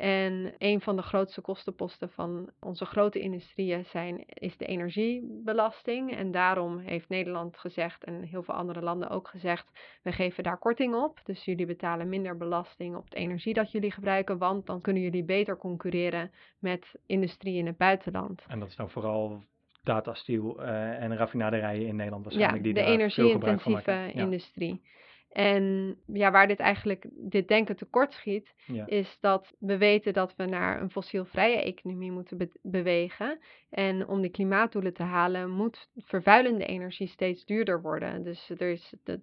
En 0.00 0.54
een 0.58 0.80
van 0.80 0.96
de 0.96 1.02
grootste 1.02 1.40
kostenposten 1.40 2.10
van 2.10 2.50
onze 2.60 2.84
grote 2.84 3.20
industrieën 3.20 3.84
zijn, 3.84 4.24
is 4.26 4.56
de 4.56 4.66
energiebelasting. 4.66 6.16
En 6.16 6.30
daarom 6.30 6.78
heeft 6.78 7.08
Nederland 7.08 7.56
gezegd 7.58 8.04
en 8.04 8.22
heel 8.22 8.42
veel 8.42 8.54
andere 8.54 8.82
landen 8.82 9.10
ook 9.10 9.28
gezegd, 9.28 9.70
we 10.02 10.12
geven 10.12 10.42
daar 10.42 10.58
korting 10.58 10.94
op. 10.94 11.20
Dus 11.24 11.44
jullie 11.44 11.66
betalen 11.66 12.08
minder 12.08 12.36
belasting 12.36 12.96
op 12.96 13.10
de 13.10 13.16
energie 13.16 13.54
dat 13.54 13.72
jullie 13.72 13.90
gebruiken, 13.90 14.38
want 14.38 14.66
dan 14.66 14.80
kunnen 14.80 15.02
jullie 15.02 15.24
beter 15.24 15.56
concurreren 15.56 16.30
met 16.58 16.94
industrie 17.06 17.56
in 17.56 17.66
het 17.66 17.76
buitenland. 17.76 18.44
En 18.48 18.58
dat 18.58 18.68
is 18.68 18.76
dan 18.76 18.90
vooral 18.90 19.42
datasteel 19.82 20.62
uh, 20.62 21.02
en 21.02 21.16
raffinaderijen 21.16 21.86
in 21.86 21.96
Nederland 21.96 22.24
waarschijnlijk 22.24 22.66
ja, 22.66 22.72
die 22.72 22.82
de 22.82 22.90
energie-intensieve 22.90 24.12
industrie. 24.12 24.82
En 25.30 25.96
ja, 26.06 26.30
waar 26.30 26.46
dit 26.46 26.58
eigenlijk, 26.58 27.06
dit 27.10 27.48
denken 27.48 27.76
tekort 27.76 28.12
schiet, 28.12 28.54
is 28.86 29.18
dat 29.20 29.54
we 29.58 29.78
weten 29.78 30.12
dat 30.12 30.34
we 30.36 30.44
naar 30.44 30.80
een 30.80 30.90
fossielvrije 30.90 31.62
economie 31.62 32.12
moeten 32.12 32.50
bewegen. 32.62 33.38
En 33.70 34.08
om 34.08 34.20
die 34.20 34.30
klimaatdoelen 34.30 34.94
te 34.94 35.02
halen, 35.02 35.50
moet 35.50 35.88
vervuilende 35.96 36.64
energie 36.64 37.06
steeds 37.06 37.44
duurder 37.44 37.82
worden. 37.82 38.22
Dus 38.22 38.50
er 38.50 38.70
is 38.70 38.94
de, 39.04 39.20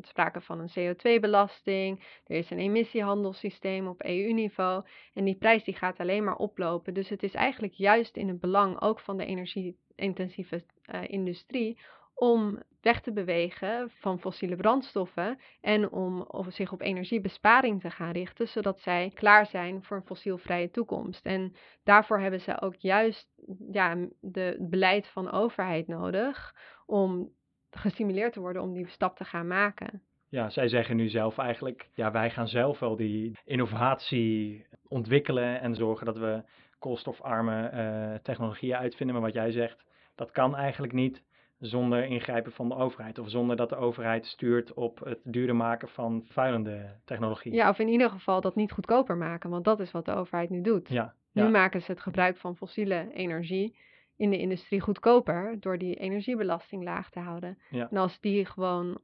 sprake 0.00 0.40
van 0.40 0.60
een 0.60 0.94
CO2-belasting, 0.94 2.20
er 2.26 2.36
is 2.36 2.50
een 2.50 2.58
emissiehandelssysteem 2.58 3.86
op 3.86 4.04
EU-niveau. 4.04 4.84
En 5.14 5.24
die 5.24 5.36
prijs 5.36 5.64
die 5.64 5.74
gaat 5.74 5.98
alleen 5.98 6.24
maar 6.24 6.36
oplopen. 6.36 6.94
Dus 6.94 7.08
het 7.08 7.22
is 7.22 7.34
eigenlijk 7.34 7.72
juist 7.72 8.16
in 8.16 8.28
het 8.28 8.40
belang 8.40 8.80
ook 8.80 9.00
van 9.00 9.16
de 9.16 9.26
energie-intensieve 9.26 10.64
uh, 10.94 11.00
industrie 11.06 11.78
om 12.18 12.62
weg 12.80 13.00
te 13.00 13.12
bewegen 13.12 13.90
van 13.90 14.20
fossiele 14.20 14.56
brandstoffen 14.56 15.38
en 15.60 15.90
om 15.90 16.26
zich 16.48 16.72
op 16.72 16.80
energiebesparing 16.80 17.80
te 17.80 17.90
gaan 17.90 18.12
richten, 18.12 18.48
zodat 18.48 18.80
zij 18.80 19.10
klaar 19.14 19.46
zijn 19.46 19.82
voor 19.82 19.96
een 19.96 20.06
fossielvrije 20.06 20.70
toekomst. 20.70 21.26
En 21.26 21.54
daarvoor 21.84 22.20
hebben 22.20 22.40
ze 22.40 22.60
ook 22.60 22.74
juist 22.74 23.28
ja, 23.70 23.96
de 24.20 24.56
beleid 24.60 25.06
van 25.06 25.30
overheid 25.30 25.86
nodig 25.86 26.54
om 26.86 27.30
gestimuleerd 27.70 28.32
te 28.32 28.40
worden 28.40 28.62
om 28.62 28.72
die 28.72 28.88
stap 28.88 29.16
te 29.16 29.24
gaan 29.24 29.46
maken. 29.46 30.02
Ja, 30.28 30.50
zij 30.50 30.68
zeggen 30.68 30.96
nu 30.96 31.08
zelf 31.08 31.38
eigenlijk, 31.38 31.88
ja, 31.94 32.10
wij 32.10 32.30
gaan 32.30 32.48
zelf 32.48 32.78
wel 32.78 32.96
die 32.96 33.38
innovatie 33.44 34.66
ontwikkelen 34.88 35.60
en 35.60 35.74
zorgen 35.74 36.06
dat 36.06 36.16
we 36.16 36.42
koolstofarme 36.78 37.70
uh, 37.72 38.18
technologieën 38.22 38.76
uitvinden. 38.76 39.14
Maar 39.16 39.24
wat 39.24 39.34
jij 39.34 39.50
zegt, 39.50 39.84
dat 40.14 40.30
kan 40.30 40.56
eigenlijk 40.56 40.92
niet 40.92 41.22
zonder 41.58 42.04
ingrijpen 42.04 42.52
van 42.52 42.68
de 42.68 42.74
overheid. 42.74 43.18
Of 43.18 43.30
zonder 43.30 43.56
dat 43.56 43.68
de 43.68 43.76
overheid 43.76 44.26
stuurt 44.26 44.74
op 44.74 44.98
het 45.04 45.18
duurder 45.22 45.56
maken 45.56 45.88
van 45.88 46.22
vuilende 46.24 47.00
technologie. 47.04 47.54
Ja, 47.54 47.68
of 47.68 47.78
in 47.78 47.88
ieder 47.88 48.10
geval 48.10 48.40
dat 48.40 48.54
niet 48.54 48.72
goedkoper 48.72 49.16
maken, 49.16 49.50
want 49.50 49.64
dat 49.64 49.80
is 49.80 49.90
wat 49.90 50.04
de 50.04 50.14
overheid 50.14 50.50
nu 50.50 50.60
doet. 50.60 50.88
Ja, 50.88 51.14
Nu 51.32 51.48
maken 51.48 51.82
ze 51.82 51.90
het 51.90 52.00
gebruik 52.00 52.36
van 52.36 52.56
fossiele 52.56 53.12
energie 53.12 53.76
in 54.16 54.30
de 54.30 54.38
industrie 54.38 54.80
goedkoper 54.80 55.56
door 55.60 55.78
die 55.78 55.94
energiebelasting 55.94 56.84
laag 56.84 57.10
te 57.10 57.20
houden. 57.20 57.58
Ja. 57.70 57.88
En 57.90 57.96
als 57.96 58.20
die 58.20 58.44
gewoon 58.44 58.98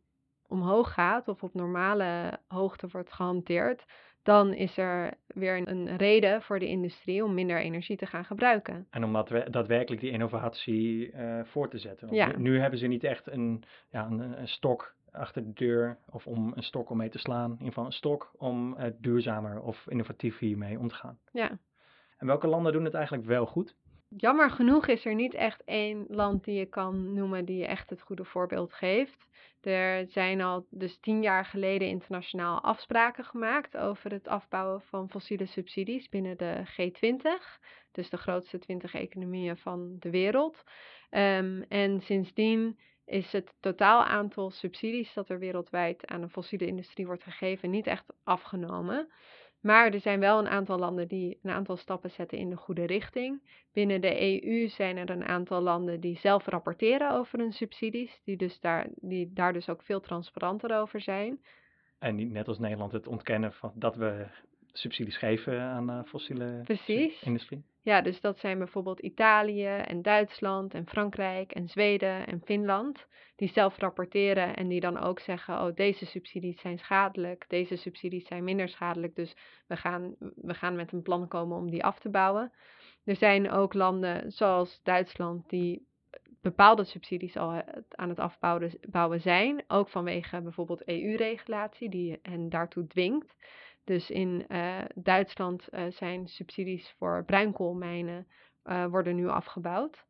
omhoog 0.47 0.93
gaat 0.93 1.29
of 1.29 1.43
op 1.43 1.55
normale 1.55 2.39
hoogte 2.47 2.89
wordt 2.91 3.13
gehanteerd, 3.13 3.85
dan 4.23 4.55
is 4.55 4.77
er 4.77 5.15
weer 5.27 5.69
een 5.69 5.97
reden 5.97 6.43
voor 6.43 6.59
de 6.59 6.67
industrie 6.67 7.25
om 7.25 7.35
minder 7.35 7.61
energie 7.61 7.97
te 7.97 8.07
gaan 8.07 8.25
gebruiken. 8.25 8.87
En 8.91 9.05
om 9.05 9.13
daadwerkelijk 9.51 10.01
die 10.01 10.11
innovatie 10.11 11.13
uh, 11.13 11.41
voor 11.45 11.69
te 11.69 11.79
zetten. 11.79 12.07
Want 12.07 12.19
ja. 12.19 12.39
nu, 12.39 12.61
hebben 12.61 12.79
ze 12.79 12.87
niet 12.87 13.05
echt 13.05 13.27
een, 13.27 13.65
ja, 13.91 14.07
een, 14.07 14.41
een, 14.41 14.49
stok 14.49 14.95
achter 15.11 15.45
de 15.45 15.53
deur 15.53 15.99
of 16.11 16.27
om 16.27 16.53
een 16.55 16.63
stok 16.63 16.91
om 16.91 16.97
mee 16.97 17.09
te 17.09 17.19
slaan. 17.19 17.45
In 17.45 17.51
ieder 17.51 17.67
geval 17.67 17.85
een 17.85 17.93
stok 17.93 18.33
om 18.37 18.77
uh, 18.79 18.87
duurzamer 18.99 19.61
of 19.61 19.87
innovatief 19.89 20.39
hiermee 20.39 20.79
om 20.79 20.89
te 20.89 20.95
gaan. 20.95 21.19
Ja. 21.33 21.59
En 22.17 22.27
welke 22.27 22.47
landen 22.47 22.73
doen 22.73 22.85
het 22.85 22.95
eigenlijk 22.95 23.27
wel 23.27 23.47
goed? 23.47 23.77
Jammer 24.17 24.51
genoeg 24.51 24.87
is 24.87 25.05
er 25.05 25.15
niet 25.15 25.35
echt 25.35 25.65
één 25.65 26.05
land 26.09 26.45
die 26.45 26.55
je 26.55 26.67
kan 26.67 27.13
noemen 27.13 27.45
die 27.45 27.67
echt 27.67 27.91
het 27.91 28.03
goede 28.03 28.25
voorbeeld 28.25 28.73
geeft. 28.73 29.27
Er 29.61 30.07
zijn 30.09 30.41
al 30.41 30.67
dus 30.71 30.99
tien 31.01 31.23
jaar 31.23 31.45
geleden 31.45 31.89
internationaal 31.89 32.61
afspraken 32.61 33.25
gemaakt 33.25 33.77
over 33.77 34.11
het 34.11 34.29
afbouwen 34.29 34.83
van 34.83 35.11
fossiele 35.11 35.47
subsidies 35.47 36.09
binnen 36.09 36.37
de 36.37 36.63
G20, 36.67 37.61
dus 37.93 38.11
de 38.11 38.17
grootste 38.17 38.59
20 38.59 38.95
economieën 38.95 39.57
van 39.57 39.97
de 39.99 40.11
wereld. 40.11 40.63
Um, 41.11 41.63
en 41.69 42.01
sindsdien 42.01 42.79
is 43.05 43.33
het 43.33 43.55
totaal 43.61 44.05
aantal 44.05 44.51
subsidies 44.51 45.15
dat 45.15 45.29
er 45.29 45.39
wereldwijd 45.39 46.07
aan 46.07 46.21
de 46.21 46.29
fossiele 46.29 46.67
industrie 46.67 47.07
wordt 47.07 47.23
gegeven 47.23 47.71
niet 47.71 47.87
echt 47.87 48.05
afgenomen. 48.25 49.09
Maar 49.63 49.93
er 49.93 50.01
zijn 50.01 50.21
wel 50.21 50.39
een 50.39 50.49
aantal 50.49 50.79
landen 50.79 51.09
die 51.09 51.39
een 51.43 51.51
aantal 51.51 51.77
stappen 51.77 52.11
zetten 52.11 52.39
in 52.39 52.51
de 52.51 52.57
goede 52.57 52.85
richting. 52.85 53.41
Binnen 53.73 54.01
de 54.01 54.45
EU 54.45 54.69
zijn 54.69 54.97
er 54.97 55.11
een 55.11 55.25
aantal 55.25 55.61
landen 55.61 56.01
die 56.01 56.19
zelf 56.19 56.47
rapporteren 56.47 57.11
over 57.13 57.39
hun 57.39 57.53
subsidies, 57.53 58.21
die, 58.25 58.37
dus 58.37 58.61
daar, 58.61 58.87
die 58.95 59.33
daar 59.33 59.53
dus 59.53 59.69
ook 59.69 59.83
veel 59.83 60.01
transparanter 60.01 60.81
over 60.81 61.01
zijn. 61.01 61.41
En 61.99 62.15
niet 62.15 62.31
net 62.31 62.49
als 62.49 62.59
Nederland 62.59 62.93
het 62.93 63.07
ontkennen 63.07 63.53
van 63.53 63.73
dat 63.75 63.97
we 63.97 64.27
subsidies 64.73 65.17
geven 65.17 65.61
aan 65.61 65.87
de 65.87 66.03
fossiele 66.05 66.61
Precies. 66.65 67.23
industrie. 67.23 67.65
Ja, 67.85 68.01
dus 68.01 68.21
dat 68.21 68.39
zijn 68.39 68.59
bijvoorbeeld 68.59 69.01
Italië 69.01 69.67
en 69.67 70.03
Duitsland 70.03 70.75
en 70.75 70.87
Frankrijk 70.87 71.53
en 71.53 71.69
Zweden 71.69 72.27
en 72.27 72.41
Finland. 72.45 73.07
Die 73.37 73.49
zelf 73.49 73.77
rapporteren 73.79 74.57
en 74.57 74.69
die 74.69 74.81
dan 74.81 74.99
ook 74.99 75.21
zeggen, 75.21 75.55
oh 75.55 75.75
deze 75.75 76.07
subsidies 76.07 76.61
zijn 76.61 76.79
schadelijk, 76.79 77.45
deze 77.49 77.77
subsidies 77.77 78.27
zijn 78.27 78.45
minder 78.45 78.69
schadelijk. 78.69 79.15
Dus 79.15 79.37
we 79.67 79.77
gaan, 79.77 80.15
we 80.35 80.55
gaan 80.55 80.77
met 80.77 80.93
een 80.93 81.03
plan 81.03 81.29
komen 81.29 81.57
om 81.57 81.71
die 81.71 81.85
af 81.85 81.99
te 81.99 82.09
bouwen. 82.09 82.53
Er 83.05 83.17
zijn 83.17 83.51
ook 83.51 83.75
landen 83.75 84.33
zoals 84.33 84.81
Duitsland 84.83 85.49
die 85.49 85.87
bepaalde 86.41 86.85
subsidies 86.85 87.37
al 87.37 87.63
aan 87.89 88.09
het 88.09 88.19
afbouwen 88.19 89.21
zijn. 89.21 89.65
Ook 89.69 89.89
vanwege 89.89 90.41
bijvoorbeeld 90.41 90.89
EU-regulatie 90.89 91.89
die 91.89 92.19
hen 92.23 92.49
daartoe 92.49 92.87
dwingt. 92.87 93.35
Dus 93.85 94.11
in 94.11 94.45
uh, 94.49 94.79
Duitsland 94.95 95.69
uh, 95.71 95.85
zijn 95.91 96.29
subsidies 96.29 96.95
voor 96.99 97.25
bruinkoolmijnen 97.25 98.27
uh, 98.65 98.87
worden 98.87 99.15
nu 99.15 99.29
afgebouwd. 99.29 100.05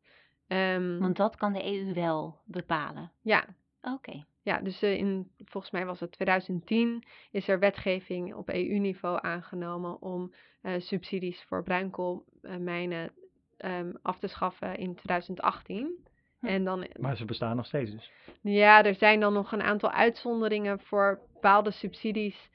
Um, 0.47 0.99
Want 0.99 1.17
dat 1.17 1.35
kan 1.35 1.53
de 1.53 1.65
EU 1.65 1.93
wel 1.93 2.39
bepalen? 2.45 3.11
Ja. 3.21 3.45
Oké. 3.81 4.25
Ja, 4.41 4.59
dus 4.59 4.83
in, 4.83 5.31
volgens 5.37 5.73
mij 5.73 5.85
was 5.85 5.99
het 5.99 6.11
2010 6.11 7.03
is 7.31 7.47
er 7.47 7.59
wetgeving 7.59 8.33
op 8.33 8.49
EU-niveau 8.49 9.19
aangenomen 9.21 10.01
om 10.01 10.33
subsidies 10.77 11.43
voor 11.43 11.63
bruinkoolmijnen 11.63 13.11
um, 13.57 13.97
af 14.01 14.19
te 14.19 14.27
schaffen 14.27 14.77
in 14.77 14.95
2018. 14.95 16.07
Hm. 16.39 16.45
En 16.47 16.63
dan, 16.63 16.87
maar 16.99 17.17
ze 17.17 17.25
bestaan 17.25 17.55
nog 17.55 17.65
steeds 17.65 17.91
dus? 17.91 18.11
Ja, 18.41 18.83
er 18.83 18.95
zijn 18.95 19.19
dan 19.19 19.33
nog 19.33 19.51
een 19.51 19.61
aantal 19.61 19.91
uitzonderingen 19.91 20.79
voor 20.79 21.19
bepaalde 21.33 21.71
subsidies 21.71 22.49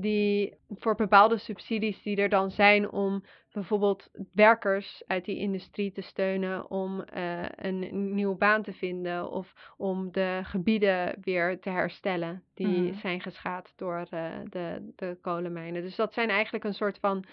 die 0.00 0.54
voor 0.68 0.94
bepaalde 0.94 1.38
subsidies 1.38 2.02
die 2.02 2.16
er 2.16 2.28
dan 2.28 2.50
zijn 2.50 2.90
om 2.90 3.24
bijvoorbeeld 3.52 4.10
werkers 4.32 5.02
uit 5.06 5.24
die 5.24 5.38
industrie 5.38 5.92
te 5.92 6.00
steunen 6.00 6.70
om 6.70 7.04
uh, 7.16 7.44
een 7.56 8.14
nieuwe 8.14 8.36
baan 8.36 8.62
te 8.62 8.72
vinden 8.72 9.30
of 9.30 9.74
om 9.76 10.12
de 10.12 10.40
gebieden 10.42 11.16
weer 11.20 11.60
te 11.60 11.70
herstellen 11.70 12.42
die 12.54 12.82
mhm. 12.82 12.94
zijn 12.94 13.20
geschaad 13.20 13.72
door 13.76 14.06
uh, 14.10 14.30
de, 14.50 14.92
de 14.96 15.18
kolenmijnen. 15.20 15.82
Dus 15.82 15.96
dat 15.96 16.12
zijn 16.12 16.28
eigenlijk 16.28 16.64
een 16.64 16.74
soort 16.74 16.98
van 16.98 17.24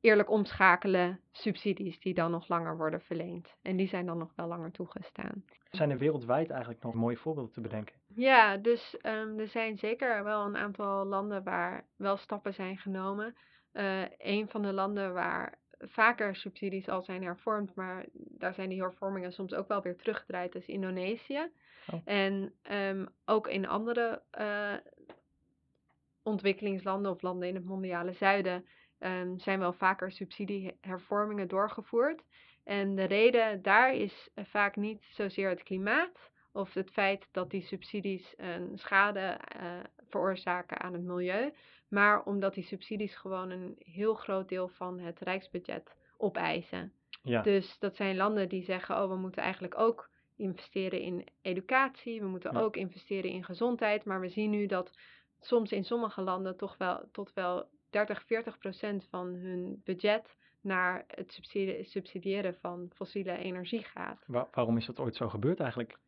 eerlijk 0.00 0.30
omschakelen 0.30 1.20
subsidies 1.32 2.00
die 2.00 2.14
dan 2.14 2.30
nog 2.30 2.48
langer 2.48 2.76
worden 2.76 3.00
verleend. 3.00 3.56
En 3.62 3.76
die 3.76 3.88
zijn 3.88 4.06
dan 4.06 4.18
nog 4.18 4.32
wel 4.36 4.46
langer 4.46 4.70
toegestaan. 4.70 5.44
Zijn 5.70 5.90
er 5.90 5.98
wereldwijd 5.98 6.50
eigenlijk 6.50 6.82
nog 6.82 6.94
mooie 6.94 7.16
voorbeelden 7.16 7.52
te 7.52 7.60
bedenken? 7.60 7.94
Ja, 8.16 8.56
dus 8.56 8.96
um, 9.02 9.38
er 9.38 9.48
zijn 9.48 9.78
zeker 9.78 10.24
wel 10.24 10.44
een 10.44 10.56
aantal 10.56 11.04
landen 11.04 11.42
waar 11.42 11.86
wel 11.96 12.16
stappen 12.16 12.54
zijn 12.54 12.78
genomen. 12.78 13.36
Uh, 13.72 14.02
een 14.18 14.48
van 14.48 14.62
de 14.62 14.72
landen 14.72 15.12
waar 15.12 15.58
vaker 15.78 16.36
subsidies 16.36 16.88
al 16.88 17.02
zijn 17.02 17.22
hervormd, 17.22 17.74
maar 17.74 18.04
daar 18.12 18.54
zijn 18.54 18.68
die 18.68 18.80
hervormingen 18.80 19.32
soms 19.32 19.54
ook 19.54 19.68
wel 19.68 19.82
weer 19.82 19.96
teruggedraaid, 19.96 20.54
is 20.54 20.66
Indonesië. 20.66 21.50
Oh. 21.92 22.00
En 22.04 22.52
um, 22.70 23.08
ook 23.24 23.48
in 23.48 23.68
andere 23.68 24.22
uh, 24.38 24.74
ontwikkelingslanden 26.22 27.10
of 27.10 27.22
landen 27.22 27.48
in 27.48 27.54
het 27.54 27.64
mondiale 27.64 28.12
zuiden 28.12 28.66
ehm, 28.98 29.38
zijn 29.38 29.58
wel 29.58 29.72
vaker 29.72 30.12
subsidiehervormingen 30.12 31.48
doorgevoerd. 31.48 32.22
En 32.64 32.94
de 32.94 33.04
reden 33.04 33.62
daar 33.62 33.94
is 33.94 34.28
eh, 34.34 34.44
vaak 34.44 34.76
niet 34.76 35.04
zozeer 35.10 35.48
het 35.48 35.62
klimaat 35.62 36.30
of 36.56 36.74
het 36.74 36.90
feit 36.90 37.28
dat 37.32 37.50
die 37.50 37.62
subsidies 37.62 38.34
een 38.36 38.78
schade 38.78 39.20
eh, 39.20 39.78
veroorzaken 40.08 40.80
aan 40.80 40.92
het 40.92 41.02
milieu, 41.02 41.52
maar 41.88 42.22
omdat 42.24 42.54
die 42.54 42.64
subsidies 42.64 43.16
gewoon 43.16 43.50
een 43.50 43.76
heel 43.78 44.14
groot 44.14 44.48
deel 44.48 44.68
van 44.68 44.98
het 45.00 45.20
rijksbudget 45.20 45.94
opeisen. 46.16 46.92
Ja. 47.22 47.42
Dus 47.42 47.78
dat 47.78 47.96
zijn 47.96 48.16
landen 48.16 48.48
die 48.48 48.62
zeggen, 48.64 49.02
oh 49.02 49.08
we 49.10 49.16
moeten 49.16 49.42
eigenlijk 49.42 49.78
ook 49.78 50.10
investeren 50.36 51.00
in 51.00 51.26
educatie, 51.42 52.20
we 52.20 52.26
moeten 52.26 52.52
Ja. 52.52 52.60
ook 52.60 52.76
investeren 52.76 53.30
in 53.30 53.44
gezondheid, 53.44 54.04
maar 54.04 54.20
we 54.20 54.28
zien 54.28 54.50
nu 54.50 54.66
dat 54.66 54.98
soms 55.40 55.72
in 55.72 55.84
sommige 55.84 56.20
landen 56.22 56.56
toch 56.56 56.76
wel 56.76 57.08
tot 57.12 57.32
wel 57.34 57.68
30, 57.90 58.22
40 58.26 58.58
procent 58.58 59.06
van 59.10 59.26
hun 59.34 59.80
budget 59.84 60.36
naar 60.60 61.04
het 61.06 61.40
subsidiëren 61.82 62.54
van 62.54 62.90
fossiele 62.94 63.36
energie 63.38 63.82
gaat. 63.84 64.24
Wa- 64.26 64.48
waarom 64.52 64.76
is 64.76 64.86
dat 64.86 64.98
ooit 65.00 65.16
zo 65.16 65.28
gebeurd 65.28 65.60
eigenlijk? 65.60 65.98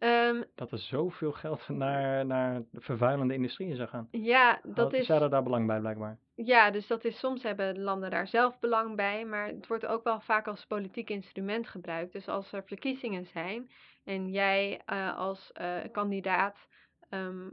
Ehm, 0.00 0.42
Dat 0.54 0.72
er 0.72 0.78
zoveel 0.78 1.32
geld 1.32 1.68
naar, 1.84 2.26
naar 2.26 2.62
de 2.70 2.80
vervuilende 2.80 3.34
industrieën 3.34 3.76
zou 3.76 3.88
gaan. 3.88 4.08
ja, 4.10 4.60
dat 4.62 4.92
is. 4.92 5.06
Ze 5.06 5.12
hadden 5.12 5.30
daar 5.30 5.42
belang 5.42 5.66
bij 5.66 5.78
blijkbaar. 5.80 6.18
Ja, 6.34 6.70
dus 6.70 6.86
dat 6.86 7.04
is 7.04 7.18
soms 7.18 7.42
hebben 7.42 7.80
landen 7.82 8.10
daar 8.10 8.26
zelf 8.26 8.58
belang 8.58 8.96
bij, 8.96 9.24
maar 9.24 9.46
het 9.46 9.66
wordt 9.66 9.86
ook 9.86 10.04
wel 10.04 10.20
vaak 10.20 10.46
als 10.48 10.66
politiek 10.66 11.10
instrument 11.10 11.68
gebruikt. 11.68 12.12
Dus 12.12 12.28
als 12.28 12.52
er 12.52 12.62
verkiezingen 12.64 13.26
zijn 13.26 13.70
en 14.04 14.30
jij 14.30 14.80
eh, 14.86 15.16
als 15.16 15.52
eh, 15.52 15.76
kandidaat 15.92 16.56
ehm, 17.08 17.48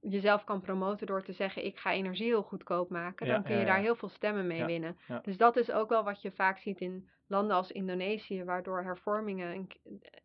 jezelf 0.00 0.44
kan 0.44 0.60
promoten 0.60 1.06
door 1.06 1.22
te 1.22 1.32
zeggen 1.32 1.64
ik 1.64 1.78
ga 1.78 1.92
energie 1.92 2.26
heel 2.26 2.42
goedkoop 2.42 2.90
maken, 2.90 3.26
Ja, 3.26 3.32
dan 3.32 3.42
kun 3.42 3.54
je 3.54 3.60
ja, 3.60 3.66
daar 3.66 3.76
ja. 3.76 3.82
heel 3.82 3.96
veel 3.96 4.08
stemmen 4.08 4.46
mee 4.46 4.64
winnen. 4.64 4.96
Dus 5.22 5.36
dat 5.36 5.56
is 5.56 5.70
ook 5.70 5.88
wel 5.88 6.04
wat 6.04 6.22
je 6.22 6.30
vaak 6.32 6.58
ziet 6.58 6.80
in 6.80 7.08
landen 7.28 7.56
als 7.56 7.72
Indonesië, 7.72 8.44
waardoor 8.44 8.82
hervormingen, 8.82 9.66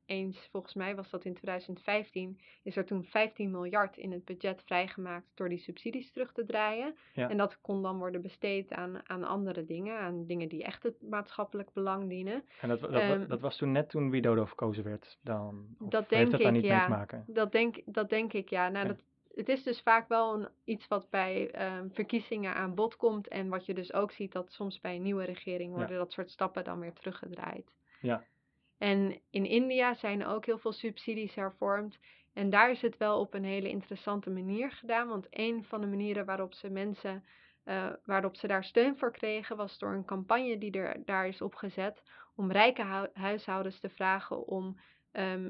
eens 0.05 0.47
volgens 0.51 0.73
mij 0.73 0.95
was 0.95 1.09
dat 1.09 1.25
in 1.25 1.33
2015, 1.33 2.39
is 2.63 2.75
er 2.75 2.85
toen 2.85 3.03
15 3.03 3.51
miljard 3.51 3.97
in 3.97 4.11
het 4.11 4.25
budget 4.25 4.63
vrijgemaakt 4.65 5.25
door 5.33 5.49
die 5.49 5.57
subsidies 5.57 6.11
terug 6.11 6.31
te 6.31 6.45
draaien. 6.45 6.95
Ja. 7.13 7.29
En 7.29 7.37
dat 7.37 7.61
kon 7.61 7.81
dan 7.81 7.97
worden 7.97 8.21
besteed 8.21 8.71
aan, 8.71 9.09
aan 9.09 9.23
andere 9.23 9.65
dingen, 9.65 9.99
aan 9.99 10.25
dingen 10.25 10.49
die 10.49 10.63
echt 10.63 10.83
het 10.83 11.01
maatschappelijk 11.09 11.73
belang 11.73 12.09
dienen. 12.09 12.43
En 12.61 12.69
dat, 12.69 12.79
dat, 12.79 12.91
Ehm, 13.03 13.27
dat 13.27 13.41
was 13.41 13.57
toen 13.57 13.71
net 13.71 13.89
toen 13.89 14.09
Widodo 14.09 14.45
verkozen 14.45 14.83
werd. 14.83 15.17
Dan, 15.21 15.65
Dat 15.79 16.09
heeft 16.09 16.09
denk 16.09 16.31
het 16.31 16.41
daar 16.41 16.41
ik, 16.41 16.51
niet 16.51 16.61
mee 16.61 16.71
ja. 16.71 16.85
te 16.85 16.91
maken? 16.91 17.23
Dat 17.27 17.51
denk, 17.51 17.81
dat 17.85 18.09
denk 18.09 18.33
ik, 18.33 18.49
ja. 18.49 18.69
Nou, 18.69 18.87
dat, 18.87 19.03
het 19.35 19.49
is 19.49 19.63
dus 19.63 19.81
vaak 19.81 20.07
wel 20.07 20.33
een, 20.33 20.47
iets 20.63 20.87
wat 20.87 21.09
bij 21.09 21.51
ehm, 21.51 21.89
verkiezingen 21.89 22.55
aan 22.55 22.75
bod 22.75 22.95
komt. 22.95 23.27
En 23.27 23.49
wat 23.49 23.65
je 23.65 23.73
dus 23.73 23.93
ook 23.93 24.11
ziet 24.11 24.31
dat 24.31 24.51
soms 24.51 24.79
bij 24.79 24.95
een 24.95 25.01
nieuwe 25.01 25.23
regering 25.25 25.71
Ja. 25.71 25.77
worden 25.77 25.97
dat 25.97 26.11
soort 26.11 26.29
stappen 26.31 26.63
dan 26.63 26.79
weer 26.79 26.93
teruggedraaid. 26.93 27.75
Ja. 28.01 28.23
En 28.77 29.19
in 29.29 29.45
India 29.45 29.93
zijn 29.93 30.25
ook 30.25 30.45
heel 30.45 30.57
veel 30.57 30.71
subsidies 30.73 31.35
hervormd. 31.35 31.99
En 32.33 32.49
daar 32.49 32.71
is 32.71 32.81
het 32.81 32.97
wel 32.97 33.19
op 33.19 33.33
een 33.33 33.43
hele 33.43 33.69
interessante 33.69 34.29
manier 34.29 34.71
gedaan. 34.71 35.07
Want 35.07 35.27
een 35.29 35.63
van 35.63 35.81
de 35.81 35.87
manieren 35.87 36.25
waarop 36.25 36.53
ze 36.53 36.69
mensen, 36.69 37.23
eh, 37.63 37.89
waarop 38.05 38.35
ze 38.35 38.47
daar 38.47 38.63
steun 38.63 38.97
voor 38.97 39.11
kregen, 39.11 39.57
was 39.57 39.77
door 39.77 39.93
een 39.93 40.05
campagne 40.05 40.57
die 40.57 40.71
er 40.71 41.05
daar 41.05 41.27
is 41.27 41.41
opgezet. 41.41 42.03
Om 42.35 42.51
rijke 42.51 42.83
hu- 42.85 43.21
huishoudens 43.21 43.79
te 43.79 43.89
vragen 43.89 44.47
om, 44.47 44.79
ehm, 45.11 45.49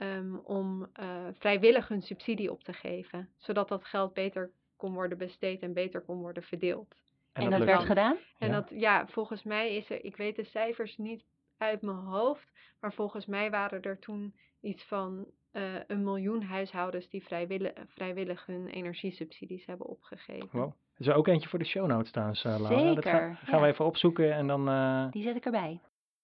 ehm, 0.00 0.34
om 0.34 0.86
eh, 0.92 1.06
vrijwillig 1.38 1.88
hun 1.88 2.02
subsidie 2.02 2.50
op 2.52 2.62
te 2.64 2.72
geven. 2.72 3.28
Zodat 3.36 3.68
dat 3.68 3.84
geld 3.84 4.14
beter 4.14 4.50
kon 4.76 4.92
worden 4.94 5.18
besteed 5.18 5.62
en 5.62 5.72
beter 5.72 6.00
kon 6.00 6.18
worden 6.20 6.42
verdeeld. 6.42 6.94
En, 7.32 7.50
dat, 7.50 7.64
werd 7.64 7.82
gedaan? 7.82 8.16
En 8.38 8.48
Ja. 8.48 8.54
dat, 8.54 8.70
ja, 8.74 9.06
volgens 9.06 9.42
mij 9.42 9.76
is 9.76 9.90
er, 9.90 10.04
ik 10.04 10.16
weet 10.16 10.36
de 10.36 10.44
cijfers 10.44 10.96
niet 10.96 11.24
uit 11.58 11.82
mijn 11.82 11.96
hoofd, 11.96 12.46
maar 12.80 12.92
volgens 12.92 13.26
mij 13.26 13.50
waren 13.50 13.82
er 13.82 13.98
toen 13.98 14.34
iets 14.60 14.84
van 14.84 15.26
eh, 15.52 15.62
een 15.86 16.04
miljoen 16.04 16.42
huishoudens 16.42 17.08
die 17.08 17.22
vrijwillig, 17.24 17.72
vrijwillig 17.86 18.46
hun 18.46 18.66
energiesubsidies 18.68 19.66
hebben 19.66 19.86
opgegeven. 19.86 20.48
Wow. 20.52 20.62
Er 20.94 21.00
is 21.00 21.06
er 21.06 21.14
ook 21.14 21.28
eentje 21.28 21.48
voor 21.48 21.58
de 21.58 21.64
show 21.64 21.86
notes 21.86 22.10
trouwens, 22.10 22.44
eh, 22.44 22.56
Laura. 22.58 22.94
Dat 22.94 23.04
ga- 23.04 23.10
Zeker, 23.10 23.38
gaan 23.44 23.60
we 23.60 23.66
ja. 23.66 23.72
even 23.72 23.84
opzoeken 23.84 24.32
en 24.32 24.46
dan... 24.46 24.68
eh, 24.68 25.10
Die 25.10 25.22
zet 25.22 25.36
ik 25.36 25.44
erbij. 25.44 25.80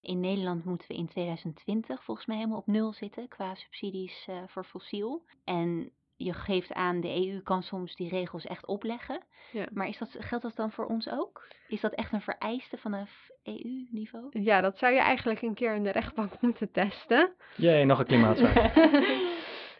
In 0.06 0.20
Nederland 0.20 0.64
moeten 0.64 0.88
we 0.88 0.94
in 0.94 1.08
2020 1.08 2.04
volgens 2.04 2.26
mij 2.26 2.36
helemaal 2.36 2.58
op 2.58 2.66
nul 2.66 2.92
zitten 2.92 3.28
qua 3.28 3.54
subsidies 3.54 4.24
eh, 4.26 4.36
voor 4.46 4.64
fossiel. 4.64 5.22
En 5.44 5.90
je 6.16 6.32
geeft 6.32 6.72
aan, 6.72 7.00
de 7.00 7.28
EU 7.28 7.40
kan 7.42 7.62
soms 7.62 7.96
die 7.96 8.08
regels 8.08 8.46
echt 8.46 8.66
opleggen. 8.66 9.20
Ja. 9.52 9.66
Maar 9.72 9.88
is 9.88 9.98
dat, 9.98 10.16
geldt 10.18 10.44
dat 10.44 10.56
dan 10.56 10.70
voor 10.70 10.86
ons 10.86 11.10
ook? 11.10 11.48
Is 11.68 11.80
dat 11.80 11.92
echt 11.92 12.12
een 12.12 12.20
vereiste 12.20 12.76
vanaf 12.76 13.30
EU-niveau? 13.42 14.40
Ja, 14.40 14.60
dat 14.60 14.78
zou 14.78 14.92
je 14.92 15.00
eigenlijk 15.00 15.42
een 15.42 15.54
keer 15.54 15.74
in 15.74 15.82
de 15.82 15.90
rechtbank 15.90 16.32
moeten 16.40 16.70
testen. 16.70 17.32
Jee, 17.56 17.84
nog 17.84 17.98
een 17.98 18.06
klimaatzaak. 18.06 18.74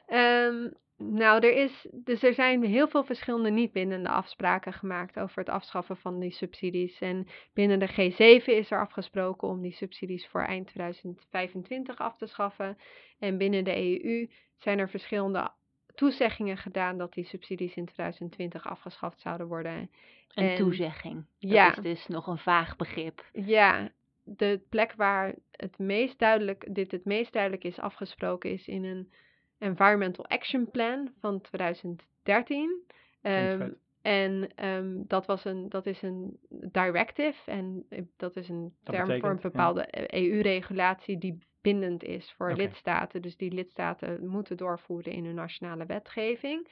Ehm, 0.06 0.68
nou, 0.98 1.40
er, 1.46 1.52
is, 1.56 1.86
dus 1.92 2.22
er 2.22 2.34
zijn 2.34 2.64
heel 2.64 2.88
veel 2.88 3.04
verschillende 3.04 3.50
niet 3.50 3.72
bindende 3.72 4.08
afspraken 4.08 4.72
gemaakt 4.72 5.18
over 5.18 5.38
het 5.38 5.48
afschaffen 5.48 5.96
van 5.96 6.20
die 6.20 6.30
subsidies. 6.30 6.98
En 6.98 7.26
binnen 7.52 7.78
de 7.78 7.88
G7 7.88 8.44
is 8.44 8.70
er 8.70 8.80
afgesproken 8.80 9.48
om 9.48 9.60
die 9.62 9.72
subsidies 9.72 10.26
voor 10.26 10.42
eind 10.44 10.66
2025 10.66 11.98
af 11.98 12.16
te 12.16 12.26
schaffen. 12.26 12.78
En 13.18 13.38
binnen 13.38 13.64
de 13.64 13.76
EU 14.04 14.28
zijn 14.58 14.78
er 14.78 14.88
verschillende 14.90 15.50
toezeggingen 15.94 16.56
gedaan 16.56 16.98
dat 16.98 17.12
die 17.12 17.24
subsidies 17.24 17.74
in 17.74 17.86
2020 17.86 18.66
afgeschaft 18.66 19.20
zouden 19.20 19.46
worden. 19.46 19.90
Een 20.34 20.48
En- 20.48 20.56
toezegging. 20.56 21.14
Dat 21.14 21.50
Ja. 21.50 21.76
is 21.76 21.82
dus 21.82 22.06
nog 22.06 22.26
een 22.26 22.38
vaag 22.38 22.76
begrip. 22.76 23.24
Ja, 23.32 23.88
de 24.24 24.60
plek 24.68 24.92
waar 24.96 25.34
het 25.50 25.78
meest 25.78 26.18
duidelijk, 26.18 26.74
dit 26.74 26.90
het 26.90 27.04
meest 27.04 27.32
duidelijk 27.32 27.64
is 27.64 27.78
afgesproken 27.78 28.50
is 28.50 28.68
in 28.68 28.84
een 28.84 29.12
Environmental 29.58 30.26
Action 30.26 30.70
Plan 30.70 31.12
van 31.20 31.40
2013. 31.40 32.04
Klinkt 32.22 32.94
Ehm, 33.20 33.70
en 34.02 34.48
ehm, 34.54 35.02
dat, 35.06 35.26
was 35.26 35.44
een, 35.44 35.68
dat 35.68 35.86
is 35.86 36.02
een 36.02 36.38
directive 36.48 37.50
en 37.50 37.86
eh, 37.88 38.02
dat 38.16 38.36
is 38.36 38.48
een 38.48 38.74
Dat 38.82 38.94
term 38.94 39.20
voor 39.20 39.28
een 39.30 39.34
ja. 39.34 39.40
bepaalde 39.40 40.14
EU-regulatie 40.14 41.18
die 41.18 41.38
bindend 41.60 42.02
is 42.04 42.32
voor 42.36 42.52
lidstaten. 42.52 43.22
Dus 43.22 43.36
die 43.36 43.52
lidstaten 43.52 44.26
moeten 44.26 44.56
doorvoeren 44.56 45.12
in 45.12 45.24
hun 45.24 45.34
nationale 45.34 45.86
wetgeving. 45.86 46.68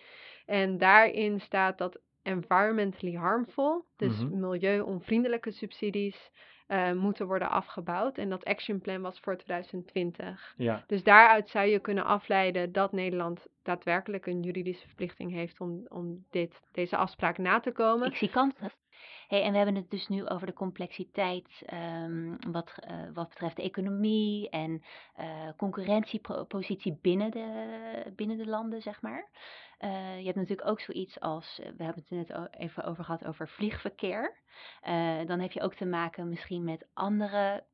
En 0.47 0.79
daarin 0.79 1.41
staat 1.41 1.79
dat 1.79 2.01
environmentally 2.23 3.15
harmful, 3.15 3.87
dus 3.97 4.19
Mhm. 4.23 4.41
milieu-onvriendelijke 4.41 5.51
subsidies, 5.51 6.31
eh, 6.67 6.93
moeten 6.93 7.27
worden 7.27 7.51
afgebouwd. 7.51 8.19
En 8.19 8.29
dat 8.29 8.45
action 8.45 8.81
plan 8.81 9.01
was 9.01 9.21
voor 9.21 9.37
2020. 9.37 10.55
Ja, 10.57 10.85
Dus 10.87 11.03
daaruit 11.03 11.49
zou 11.49 11.67
je 11.67 11.79
kunnen 11.79 12.05
afleiden 12.05 12.73
dat 12.73 12.93
Nederland 12.93 13.47
daadwerkelijk 13.63 14.27
een 14.27 14.43
juridische 14.43 14.87
verplichting 14.87 15.33
heeft 15.33 15.61
om, 15.61 15.87
om 15.89 16.25
dit, 16.31 16.61
deze 16.73 16.97
afspraak 16.97 17.39
na 17.39 17.61
te 17.61 17.73
komen. 17.73 18.09
Ik 18.09 18.17
zie 18.17 18.31
kanten. 18.31 18.73
Hey, 19.29 19.43
en 19.43 19.51
we 19.51 19.57
hebben 19.57 19.75
het 19.75 19.91
dus 19.91 20.09
nu 20.09 20.27
over 20.29 20.47
de 20.47 20.53
complexiteit 20.53 21.63
ehm, 21.67 22.35
wat, 22.51 22.73
eh, 22.79 22.97
wat 23.15 23.29
betreft 23.29 23.57
de 23.57 23.63
economie 23.63 24.51
en 24.51 24.83
eh, 25.15 25.49
concurrentiepositie 25.57 26.99
binnen 27.03 27.31
de, 27.31 28.13
binnen 28.17 28.37
de 28.37 28.47
landen, 28.47 28.83
zeg 28.83 29.03
maar. 29.03 29.29
Eh, 29.79 30.19
je 30.19 30.25
hebt 30.25 30.37
natuurlijk 30.37 30.69
ook 30.69 30.81
zoiets 30.81 31.21
als, 31.21 31.61
we 31.77 31.85
hebben 31.85 32.05
het 32.09 32.29
net 32.29 32.51
even 32.51 32.85
over 32.85 33.05
gehad 33.05 33.25
over 33.25 33.49
vliegverkeer. 33.49 34.43
Dan 35.27 35.41
heb 35.41 35.53
je 35.53 35.63
ook 35.63 35.75
te 35.75 35.87
maken 35.87 36.29
misschien 36.29 36.65
met 36.65 36.87
andere 36.93 37.65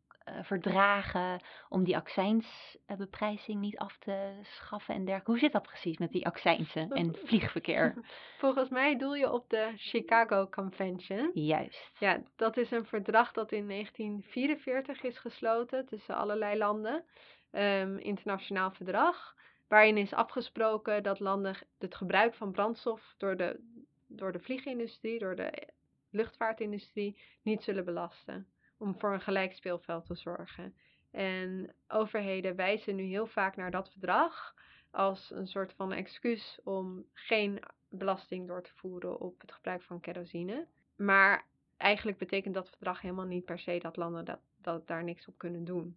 verdragen 0.43 1.40
om 1.69 1.85
die 1.85 1.97
accijnsbeprijzing 1.97 3.61
niet 3.61 3.79
af 3.79 3.99
te 3.99 4.40
schaffen 4.43 4.95
en 4.95 5.05
dergelijke. 5.05 5.31
Hoe 5.31 5.40
zit 5.40 5.53
dat 5.53 5.62
precies 5.62 5.99
met 5.99 6.11
die 6.11 6.27
accijnsen 6.27 6.90
en 6.90 7.14
vliegverkeer? 7.27 7.95
Volgens 8.38 8.69
mij 8.69 8.97
doel 8.97 9.14
je 9.14 9.33
op 9.33 9.51
de 9.51 9.73
Chicago 9.77 10.49
Convention. 10.49 11.31
Juist. 11.35 11.90
Ja, 11.99 12.23
dat 12.37 12.57
is 12.57 12.71
een 12.71 12.87
verdrag 12.87 13.33
dat 13.33 13.53
in 13.53 13.69
1944 13.69 15.03
is 15.03 15.19
gesloten 15.19 15.87
tussen 15.87 16.16
allerlei 16.16 16.59
landen. 16.59 17.05
Ehm, 17.51 17.97
internationaal 17.97 18.71
verdrag. 18.71 19.35
Waarin 19.69 19.97
is 19.97 20.12
afgesproken 20.12 21.03
dat 21.03 21.21
landen 21.21 21.57
het 21.79 21.95
gebruik 21.95 22.35
van 22.35 22.53
brandstof 22.53 23.14
door 23.19 23.37
de, 23.37 23.61
door 24.07 24.33
de 24.33 24.40
vliegindustrie, 24.40 25.19
door 25.19 25.37
de 25.37 25.69
luchtvaartindustrie, 26.11 27.16
niet 27.43 27.62
zullen 27.62 27.85
belasten. 27.85 28.47
Om 28.81 28.99
voor 28.99 29.12
een 29.12 29.21
gelijk 29.21 29.53
speelveld 29.53 30.07
te 30.07 30.14
zorgen. 30.14 30.75
En 31.11 31.75
overheden 31.88 32.57
wijzen 32.57 32.97
nu 32.97 33.03
heel 33.03 33.27
vaak 33.27 33.57
naar 33.57 33.71
dat 33.71 33.90
verdrag 33.90 34.55
als 34.90 35.31
een 35.31 35.47
soort 35.47 35.73
van 35.73 35.93
excuus 35.93 36.61
om 36.64 37.05
geen 37.12 37.62
belasting 37.88 38.47
door 38.47 38.62
te 38.62 38.75
voeren 38.75 39.21
op 39.21 39.40
het 39.40 39.53
gebruik 39.53 39.83
van 39.83 40.01
kerosine. 40.01 40.66
Maar 40.97 41.47
eigenlijk 41.77 42.19
betekent 42.19 42.55
dat 42.55 42.69
verdrag 42.69 43.01
helemaal 43.01 43.25
niet 43.25 43.45
per 43.45 43.59
se 43.59 43.79
dat 43.79 43.97
landen 43.97 44.25
dat, 44.25 44.40
dat 44.57 44.87
daar 44.87 45.05
niks 45.05 45.27
op 45.27 45.38
kunnen 45.38 45.64
doen. 45.64 45.97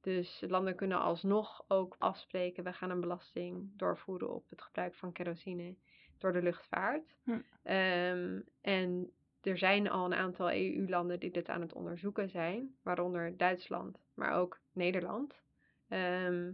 Dus 0.00 0.44
landen 0.48 0.74
kunnen 0.74 1.00
alsnog 1.00 1.64
ook 1.68 1.96
afspreken, 1.98 2.64
we 2.64 2.72
gaan 2.72 2.90
een 2.90 3.00
belasting 3.00 3.70
doorvoeren 3.76 4.34
op 4.34 4.50
het 4.50 4.62
gebruik 4.62 4.94
van 4.94 5.12
kerosine 5.12 5.74
door 6.18 6.32
de 6.32 6.42
luchtvaart. 6.42 7.16
Hm. 7.24 7.40
Ehm, 7.62 8.40
en 8.60 9.12
er 9.42 9.58
zijn 9.58 9.90
al 9.90 10.04
een 10.04 10.14
aantal 10.14 10.52
EU-landen 10.52 11.20
die 11.20 11.30
dit 11.30 11.48
aan 11.48 11.60
het 11.60 11.72
onderzoeken 11.72 12.28
zijn, 12.28 12.74
waaronder 12.82 13.36
Duitsland, 13.36 13.98
maar 14.14 14.32
ook 14.32 14.60
Nederland. 14.72 15.42
Ehm, 15.88 16.52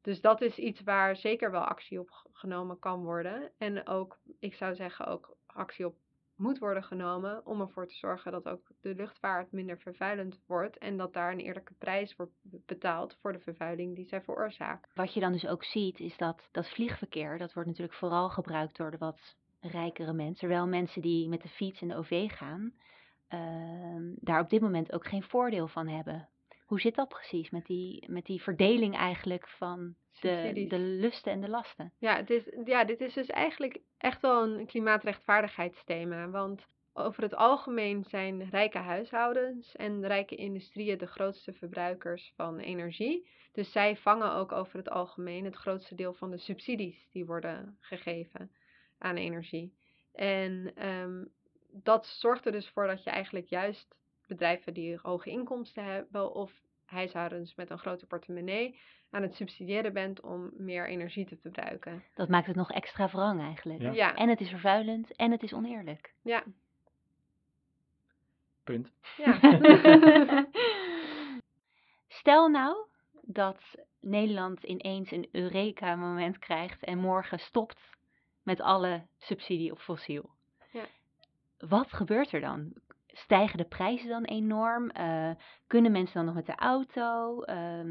dus 0.00 0.20
dat 0.20 0.40
is 0.40 0.56
iets 0.56 0.82
waar 0.82 1.16
zeker 1.16 1.50
wel 1.50 1.64
actie 1.64 2.00
op 2.00 2.10
genomen 2.32 2.78
kan 2.78 3.04
worden. 3.04 3.50
En 3.58 3.86
ook, 3.86 4.18
ik 4.38 4.54
zou 4.54 4.74
zeggen, 4.74 5.06
ook 5.06 5.36
actie 5.46 5.86
op 5.86 5.96
moet 6.40 6.58
worden 6.58 6.82
genomen 6.82 7.46
om 7.46 7.60
ervoor 7.60 7.86
te 7.86 7.94
zorgen 7.94 8.32
dat 8.32 8.48
ook 8.48 8.70
de 8.80 8.94
luchtvaart 8.94 9.52
minder 9.52 9.78
vervuilend 9.78 10.40
wordt 10.46 10.78
en 10.78 10.96
dat 10.96 11.12
daar 11.12 11.32
een 11.32 11.40
eerlijke 11.40 11.74
prijs 11.74 12.16
wordt 12.16 12.32
betaald 12.42 13.16
voor 13.20 13.32
de 13.32 13.38
vervuiling 13.38 13.96
die 13.96 14.06
zij 14.06 14.22
veroorzaken. 14.22 14.90
Wat 14.94 15.14
je 15.14 15.20
dan 15.20 15.32
dus 15.32 15.46
ook 15.46 15.64
ziet 15.64 16.00
is 16.00 16.16
dat 16.16 16.48
dat 16.50 16.68
vliegverkeer, 16.68 17.38
dat 17.38 17.52
wordt 17.52 17.68
natuurlijk 17.68 17.98
vooral 17.98 18.28
gebruikt 18.28 18.76
door 18.76 18.90
de 18.90 18.98
wat 18.98 19.36
rijkere 19.60 20.12
mensen, 20.12 20.38
terwijl 20.38 20.66
mensen 20.66 21.02
die 21.02 21.28
met 21.28 21.42
de 21.42 21.48
fiets 21.48 21.80
en 21.80 21.88
de 21.88 21.96
OV 21.96 22.30
gaan, 22.30 22.72
ehm, 23.28 24.12
daar 24.14 24.40
op 24.40 24.50
dit 24.50 24.60
moment 24.60 24.92
ook 24.92 25.06
geen 25.06 25.22
voordeel 25.22 25.68
van 25.68 25.88
hebben. 25.88 26.28
Hoe 26.64 26.80
zit 26.80 26.94
dat 26.94 27.08
precies 27.08 27.50
met 27.50 27.66
die, 27.66 28.04
met 28.10 28.26
die 28.26 28.42
verdeling 28.42 28.96
eigenlijk 28.96 29.48
van 29.48 29.94
de, 30.20 30.66
de 30.68 30.78
lusten 30.78 31.32
en 31.32 31.40
de 31.40 31.48
lasten? 31.48 31.92
Ja, 31.98 32.16
het 32.16 32.30
is, 32.30 32.42
ja, 32.64 32.84
dit 32.84 33.00
is 33.00 33.14
dus 33.14 33.26
eigenlijk 33.26 33.80
echt 33.98 34.20
wel 34.20 34.42
een 34.42 34.66
klimaatrechtvaardigheidsthema. 34.66 36.28
Want 36.28 36.66
over 36.92 37.22
het 37.22 37.34
algemeen 37.34 38.04
zijn 38.04 38.50
rijke 38.50 38.78
huishoudens 38.78 39.76
en 39.76 40.06
rijke 40.06 40.34
industrieën 40.34 40.98
de 40.98 41.06
grootste 41.06 41.52
verbruikers 41.52 42.32
van 42.36 42.58
energie. 42.58 43.28
Dus 43.52 43.72
zij 43.72 43.96
vangen 43.96 44.32
ook 44.32 44.52
over 44.52 44.76
het 44.76 44.90
algemeen 44.90 45.44
het 45.44 45.56
grootste 45.56 45.94
deel 45.94 46.14
van 46.14 46.30
de 46.30 46.38
subsidies 46.38 47.08
die 47.12 47.26
worden 47.26 47.76
gegeven 47.80 48.50
aan 49.00 49.16
energie. 49.16 49.74
En 50.12 50.72
ehm, 50.74 51.24
dat 51.70 52.06
zorgt 52.06 52.46
er 52.46 52.52
dus 52.52 52.68
voor 52.68 52.86
dat 52.86 53.04
je 53.04 53.10
eigenlijk 53.10 53.46
juist 53.46 53.94
bedrijven 54.26 54.74
die 54.74 54.98
hoge 55.02 55.30
inkomsten 55.30 55.84
hebben 55.84 56.34
of 56.34 56.52
huishoudens 56.84 57.54
met 57.54 57.70
een 57.70 57.78
grote 57.78 58.06
portemonnee 58.06 58.78
aan 59.10 59.22
het 59.22 59.34
subsidiëren 59.34 59.92
bent 59.92 60.20
om 60.20 60.50
meer 60.56 60.88
energie 60.88 61.26
te 61.26 61.36
verbruiken. 61.36 62.04
Dat 62.14 62.28
maakt 62.28 62.46
het 62.46 62.56
nog 62.56 62.70
extra 62.70 63.08
wrang 63.08 63.40
eigenlijk. 63.40 63.94
Ja. 63.94 64.14
En 64.14 64.28
het 64.28 64.40
is 64.40 64.48
vervuilend 64.48 65.16
en 65.16 65.30
het 65.30 65.42
is 65.42 65.52
oneerlijk. 65.52 66.14
Ja. 66.22 66.44
Punt. 68.64 68.92
Ja. 69.16 69.38
Stel 72.20 72.48
nou 72.48 72.76
dat 73.22 73.60
Nederland 74.00 74.62
ineens 74.62 75.10
een 75.10 75.28
Eureka-moment 75.32 76.38
krijgt 76.38 76.84
en 76.84 76.98
morgen 76.98 77.38
stopt 77.38 77.98
met 78.42 78.60
alle 78.60 79.06
subsidie 79.18 79.72
op 79.72 79.78
fossiel. 79.78 80.30
Ja. 80.72 80.84
Wat 81.58 81.92
gebeurt 81.92 82.32
er 82.32 82.40
dan? 82.40 82.72
Stijgen 83.06 83.58
de 83.58 83.64
prijzen 83.64 84.08
dan 84.08 84.24
enorm? 84.24 84.90
Uh, 84.96 85.30
kunnen 85.66 85.92
mensen 85.92 86.14
dan 86.14 86.24
nog 86.24 86.34
met 86.34 86.46
de 86.46 86.54
auto? 86.54 87.42
Uh, 87.44 87.90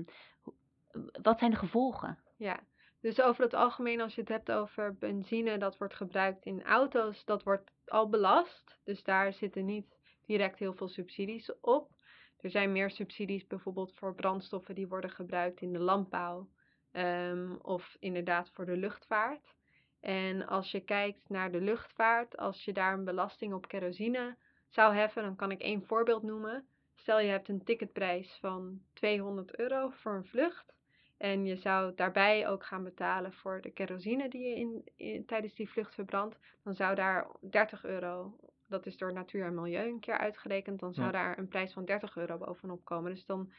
wat 1.21 1.39
zijn 1.39 1.51
de 1.51 1.57
gevolgen? 1.57 2.19
Ja, 2.37 2.59
dus 3.01 3.21
over 3.21 3.43
het 3.43 3.53
algemeen 3.53 4.01
als 4.01 4.15
je 4.15 4.21
het 4.21 4.29
hebt 4.29 4.51
over 4.51 4.95
benzine 4.97 5.57
dat 5.57 5.77
wordt 5.77 5.95
gebruikt 5.95 6.45
in 6.45 6.63
auto's, 6.63 7.25
dat 7.25 7.43
wordt 7.43 7.71
al 7.85 8.09
belast. 8.09 8.79
Dus 8.83 9.03
daar 9.03 9.33
zitten 9.33 9.65
niet 9.65 9.97
direct 10.25 10.59
heel 10.59 10.73
veel 10.73 10.87
subsidies 10.87 11.59
op. 11.61 11.91
Er 12.39 12.49
zijn 12.49 12.71
meer 12.71 12.91
subsidies 12.91 13.47
bijvoorbeeld 13.47 13.93
voor 13.93 14.15
brandstoffen 14.15 14.75
die 14.75 14.87
worden 14.87 15.09
gebruikt 15.09 15.61
in 15.61 15.73
de 15.73 15.79
landbouw 15.79 16.49
um, 16.91 17.59
of 17.61 17.97
inderdaad 17.99 18.49
voor 18.49 18.65
de 18.65 18.77
luchtvaart. 18.77 19.55
En 19.99 20.47
als 20.47 20.71
je 20.71 20.79
kijkt 20.79 21.29
naar 21.29 21.51
de 21.51 21.61
luchtvaart, 21.61 22.37
als 22.37 22.65
je 22.65 22.73
daar 22.73 22.93
een 22.93 23.05
belasting 23.05 23.53
op 23.53 23.67
kerosine 23.67 24.35
zou 24.69 24.95
heffen, 24.95 25.23
dan 25.23 25.35
kan 25.35 25.51
ik 25.51 25.61
één 25.61 25.85
voorbeeld 25.85 26.23
noemen. 26.23 26.67
Stel 26.95 27.19
je 27.19 27.29
hebt 27.29 27.47
een 27.49 27.63
ticketprijs 27.63 28.37
van 28.41 28.81
200 28.93 29.55
euro 29.55 29.89
voor 29.89 30.13
een 30.13 30.25
vlucht. 30.25 30.73
En 31.17 31.45
je 31.45 31.55
zou 31.55 31.95
daarbij 31.95 32.47
ook 32.47 32.65
gaan 32.65 32.83
betalen 32.83 33.33
voor 33.33 33.61
de 33.61 33.71
kerosine 33.71 34.29
die 34.29 34.47
je 34.47 34.83
in, 34.95 35.25
tijdens 35.25 35.53
die 35.53 35.69
vlucht 35.69 35.93
verbrandt. 35.93 36.39
Dan 36.63 36.73
zou 36.73 36.95
daar 36.95 37.27
30 37.41 37.85
euro, 37.85 38.39
dat 38.69 38.85
is 38.85 38.97
door 38.97 39.13
Natuur 39.13 39.45
en 39.45 39.53
Milieu 39.53 39.89
een 39.89 39.99
keer 39.99 40.17
uitgerekend, 40.17 40.79
dan 40.79 40.93
zou 40.93 41.11
daar 41.11 41.37
een 41.37 41.47
prijs 41.47 41.73
van 41.73 41.85
30 41.85 42.17
euro 42.17 42.37
bovenop 42.37 42.85
komen. 42.85 43.11
Dus 43.11 43.25
dan 43.25 43.51
15% 43.51 43.53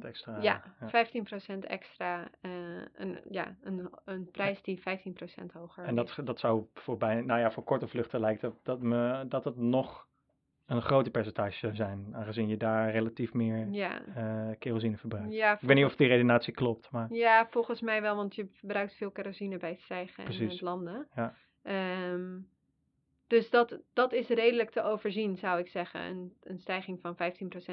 extra. 0.00 0.40
Ja, 0.40 0.62
ja. 0.90 1.06
15% 1.56 1.58
extra. 1.58 2.28
Uh, 2.42 2.52
een, 2.94 3.20
ja, 3.30 3.56
een, 3.62 3.88
een 4.04 4.30
prijs 4.30 4.62
die 4.62 4.80
15% 4.80 4.82
hoger 5.52 5.84
En 5.84 5.94
dat, 5.94 6.18
dat 6.24 6.38
zou 6.38 6.66
voor, 6.74 6.96
bij, 6.96 7.20
nou 7.20 7.40
ja, 7.40 7.50
voor 7.50 7.64
korte 7.64 7.88
vluchten 7.88 8.20
lijkt 8.20 8.42
het 8.42 8.54
dat, 8.62 8.80
me, 8.80 9.24
dat 9.28 9.44
het 9.44 9.56
nog 9.56 10.06
een 10.66 10.82
groter 10.82 11.12
percentage 11.12 11.58
zou 11.58 11.74
zijn, 11.74 12.08
aangezien 12.12 12.48
je 12.48 12.56
daar 12.56 12.90
relatief 12.90 13.32
meer 13.32 13.68
ja. 13.70 14.02
uh, 14.16 14.54
kerosine 14.58 14.96
verbruikt. 14.96 15.32
Ja, 15.32 15.52
ik 15.52 15.60
weet 15.60 15.76
niet 15.76 15.84
of 15.84 15.96
die 15.96 16.08
redenatie 16.08 16.52
klopt, 16.52 16.90
maar... 16.90 17.12
Ja, 17.12 17.46
volgens 17.50 17.80
mij 17.80 18.02
wel, 18.02 18.16
want 18.16 18.34
je 18.34 18.48
verbruikt 18.52 18.94
veel 18.94 19.10
kerosine 19.10 19.56
bij 19.56 19.70
het 19.70 19.80
stijgen 19.80 20.24
Precies. 20.24 20.42
in 20.42 20.48
het 20.48 20.60
landen. 20.60 21.08
Ja. 21.14 21.34
Um, 22.12 22.48
dus 23.26 23.50
dat, 23.50 23.78
dat 23.92 24.12
is 24.12 24.28
redelijk 24.28 24.70
te 24.70 24.82
overzien, 24.82 25.36
zou 25.36 25.58
ik 25.58 25.68
zeggen, 25.68 26.00
een, 26.00 26.32
een 26.42 26.58
stijging 26.58 27.00
van 27.00 27.14
15% 27.14 27.16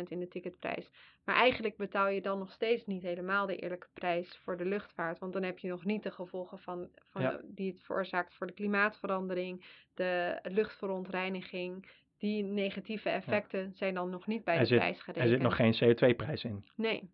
in 0.08 0.20
de 0.20 0.28
ticketprijs. 0.28 0.90
Maar 1.26 1.36
eigenlijk 1.36 1.78
betaal 1.78 2.08
je 2.08 2.22
dan 2.22 2.40
nog 2.40 2.52
steeds 2.52 2.86
niet 2.86 3.02
helemaal 3.02 3.46
de 3.46 3.56
eerlijke 3.56 3.88
prijs 3.94 4.38
voor 4.44 4.58
de 4.58 4.66
luchtvaart, 4.66 5.20
want 5.20 5.34
dan 5.34 5.44
heb 5.44 5.60
je 5.60 5.68
nog 5.68 5.86
niet 5.86 6.04
de 6.04 6.12
gevolgen 6.12 6.60
van, 6.60 6.90
van 7.10 7.22
Ja. 7.22 7.40
die 7.44 7.72
het 7.72 7.84
veroorzaakt 7.84 8.34
voor 8.36 8.48
de 8.48 8.54
klimaatverandering, 8.54 9.66
de 9.94 10.40
luchtverontreiniging, 10.44 11.90
die 12.18 12.44
negatieve 12.44 13.10
effecten 13.10 13.74
zijn 13.76 13.94
dan 13.94 14.10
nog 14.10 14.28
niet 14.28 14.44
bij 14.44 14.54
Er 14.54 14.60
de 14.60 14.66
zit- 14.66 14.78
prijs 14.78 14.98
Er 14.98 15.04
gerekend. 15.04 15.30
zit 15.30 15.42
nog 15.42 15.56
geen 15.56 15.74
CO2-prijs 15.74 16.44
in. 16.44 16.66
Nee, 16.76 17.10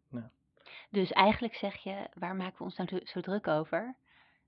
Dus 0.89 1.11
eigenlijk 1.11 1.55
zeg 1.55 1.75
je, 1.83 2.07
waar 2.13 2.35
maken 2.35 2.57
we 2.57 2.63
ons 2.63 2.75
nou 2.77 3.01
zo 3.03 3.19
druk 3.21 3.47
over? 3.47 3.95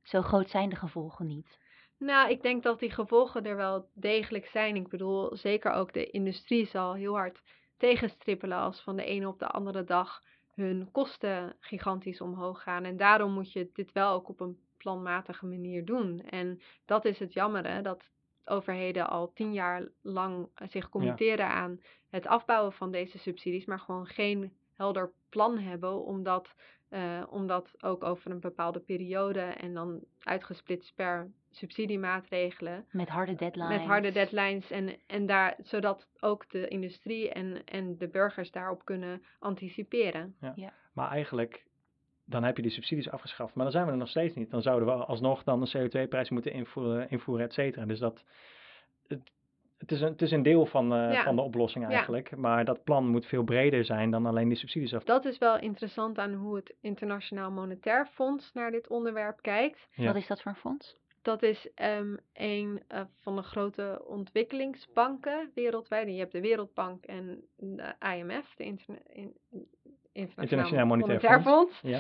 Zo 0.04 0.21
groot 0.21 0.49
zijn 0.49 0.69
de 0.69 0.75
gevolgen 0.75 1.25
niet. 1.28 1.60
Nou, 2.00 2.30
ik 2.30 2.42
denk 2.42 2.64
dat 2.64 2.80
die 2.80 2.92
gevolgen 2.92 3.46
er 3.46 3.56
wel 3.56 3.90
degelijk 3.94 4.46
zijn. 4.46 4.76
Ik 4.76 4.88
bedoel, 4.88 5.36
zeker 5.36 5.72
ook 5.72 5.94
de 5.94 6.10
industrie 6.10 6.66
zal 6.66 6.94
heel 6.94 7.16
hard 7.16 7.42
tegenstrippelen 7.78 8.58
als 8.58 8.82
van 8.82 8.96
de 8.96 9.04
ene 9.04 9.28
op 9.28 9.40
de 9.40 9.48
andere 9.48 9.84
dag 9.84 10.24
hun 10.54 10.92
kosten 10.92 11.56
gigantisch 11.60 12.22
omhoog 12.22 12.64
gaan. 12.64 12.84
En 12.84 12.98
daarom 12.98 13.32
moet 13.32 13.52
je 13.52 13.70
dit 13.74 13.92
wel 13.92 14.14
ook 14.14 14.30
op 14.30 14.40
een 14.40 14.60
planmatige 14.78 15.46
manier 15.46 15.86
doen. 15.86 16.22
En 16.22 16.62
dat 16.86 17.06
is 17.06 17.20
het 17.20 17.34
jammere, 17.34 17.82
dat 17.82 18.10
overheden 18.46 19.10
al 19.10 19.32
tien 19.34 19.54
jaar 19.54 19.88
lang 20.02 20.50
zich 20.70 20.90
committeren 20.90 21.48
aan 21.48 21.82
het 22.10 22.28
afbouwen 22.28 22.74
van 22.74 22.92
deze 22.92 23.18
subsidies, 23.18 23.66
maar 23.66 23.80
gewoon 23.80 24.08
geen 24.08 24.54
helder 24.74 25.12
plan 25.30 25.58
hebben 25.58 26.04
om 26.04 26.24
dat, 26.24 26.56
eh, 26.90 27.24
om 27.30 27.48
dat 27.48 27.84
ook 27.84 28.04
over 28.04 28.32
een 28.32 28.40
bepaalde 28.40 28.80
periode 28.80 29.42
en 29.42 29.74
dan 29.74 30.00
uitgesplitst 30.20 30.96
per 30.96 31.32
subsidiemaatregelen 31.52 32.86
Met 32.92 33.10
harde 33.10 33.36
deadlines. 33.36 33.78
met 33.78 33.88
harde 33.88 34.12
deadlines 34.12 34.72
en, 34.72 34.96
en 35.08 35.26
daar, 35.26 35.56
zodat 35.64 36.08
ook 36.20 36.50
de 36.50 36.68
industrie 36.68 37.30
en, 37.32 37.62
en 37.66 37.98
de 37.98 38.08
burgers 38.08 38.52
daarop 38.52 38.86
kunnen 38.86 39.24
anticiperen. 39.40 40.36
Maar 40.94 41.10
eigenlijk, 41.10 41.66
dan 42.26 42.44
heb 42.44 42.56
je 42.56 42.62
die 42.62 42.72
subsidies 42.72 43.10
afgeschaft. 43.10 43.54
Maar 43.56 43.64
dan 43.64 43.74
zijn 43.74 43.86
we 43.86 43.92
er 43.92 43.98
nog 43.98 44.10
steeds 44.10 44.36
niet. 44.36 44.50
Dan 44.52 44.62
zouden 44.62 44.88
we 44.88 45.06
alsnog 45.06 45.44
dan 45.44 45.62
een 45.62 45.90
CO2-prijs 45.90 46.30
moeten 46.30 46.52
invoeren, 46.54 47.10
invoeren 47.10 47.46
et 47.46 47.54
cetera. 47.54 47.86
Dus 47.86 48.00
dat, 48.00 48.24
het, 49.08 49.32
het, 49.78 49.92
is 49.92 50.02
een, 50.02 50.08
het 50.12 50.22
is 50.22 50.32
een 50.32 50.44
deel 50.44 50.66
van, 50.66 50.94
eh, 50.94 51.14
Ja. 51.14 51.24
van 51.24 51.36
de 51.36 51.42
oplossing 51.42 51.84
Ja. 51.86 51.92
eigenlijk. 51.92 52.36
Maar 52.36 52.66
dat 52.66 52.84
plan 52.84 53.08
moet 53.08 53.26
veel 53.26 53.44
breder 53.44 53.86
zijn 53.86 54.12
dan 54.12 54.26
alleen 54.26 54.48
die 54.48 54.58
subsidies 54.58 54.94
af. 54.94 55.04
Dat 55.04 55.26
is 55.26 55.38
wel 55.38 55.60
interessant 55.60 56.18
aan 56.18 56.34
hoe 56.34 56.56
het 56.56 56.76
Internationaal 56.82 57.52
Monetair 57.52 58.08
Fonds 58.12 58.54
naar 58.54 58.72
dit 58.72 58.88
onderwerp 58.88 59.42
kijkt. 59.42 59.88
Ja. 59.92 60.06
Wat 60.06 60.16
is 60.16 60.28
dat 60.28 60.42
voor 60.42 60.52
een 60.52 60.58
fonds? 60.58 60.98
Dat 61.22 61.44
is 61.44 61.74
ehm, 61.74 62.16
een 62.34 62.84
eh, 62.88 63.02
van 63.16 63.36
de 63.36 63.42
grote 63.42 64.02
ontwikkelingsbanken 64.06 65.52
wereldwijd. 65.54 66.08
Je 66.08 66.14
hebt 66.14 66.32
de 66.32 66.42
Wereldbank 66.42 67.06
en 67.06 67.48
de 67.56 67.96
IMF, 68.16 68.56
de 68.56 68.64
in- 68.64 69.38
Internationaal 70.36 70.86
Monetair 70.86 71.42
Fonds. 71.42 71.80
Ja. 71.82 72.00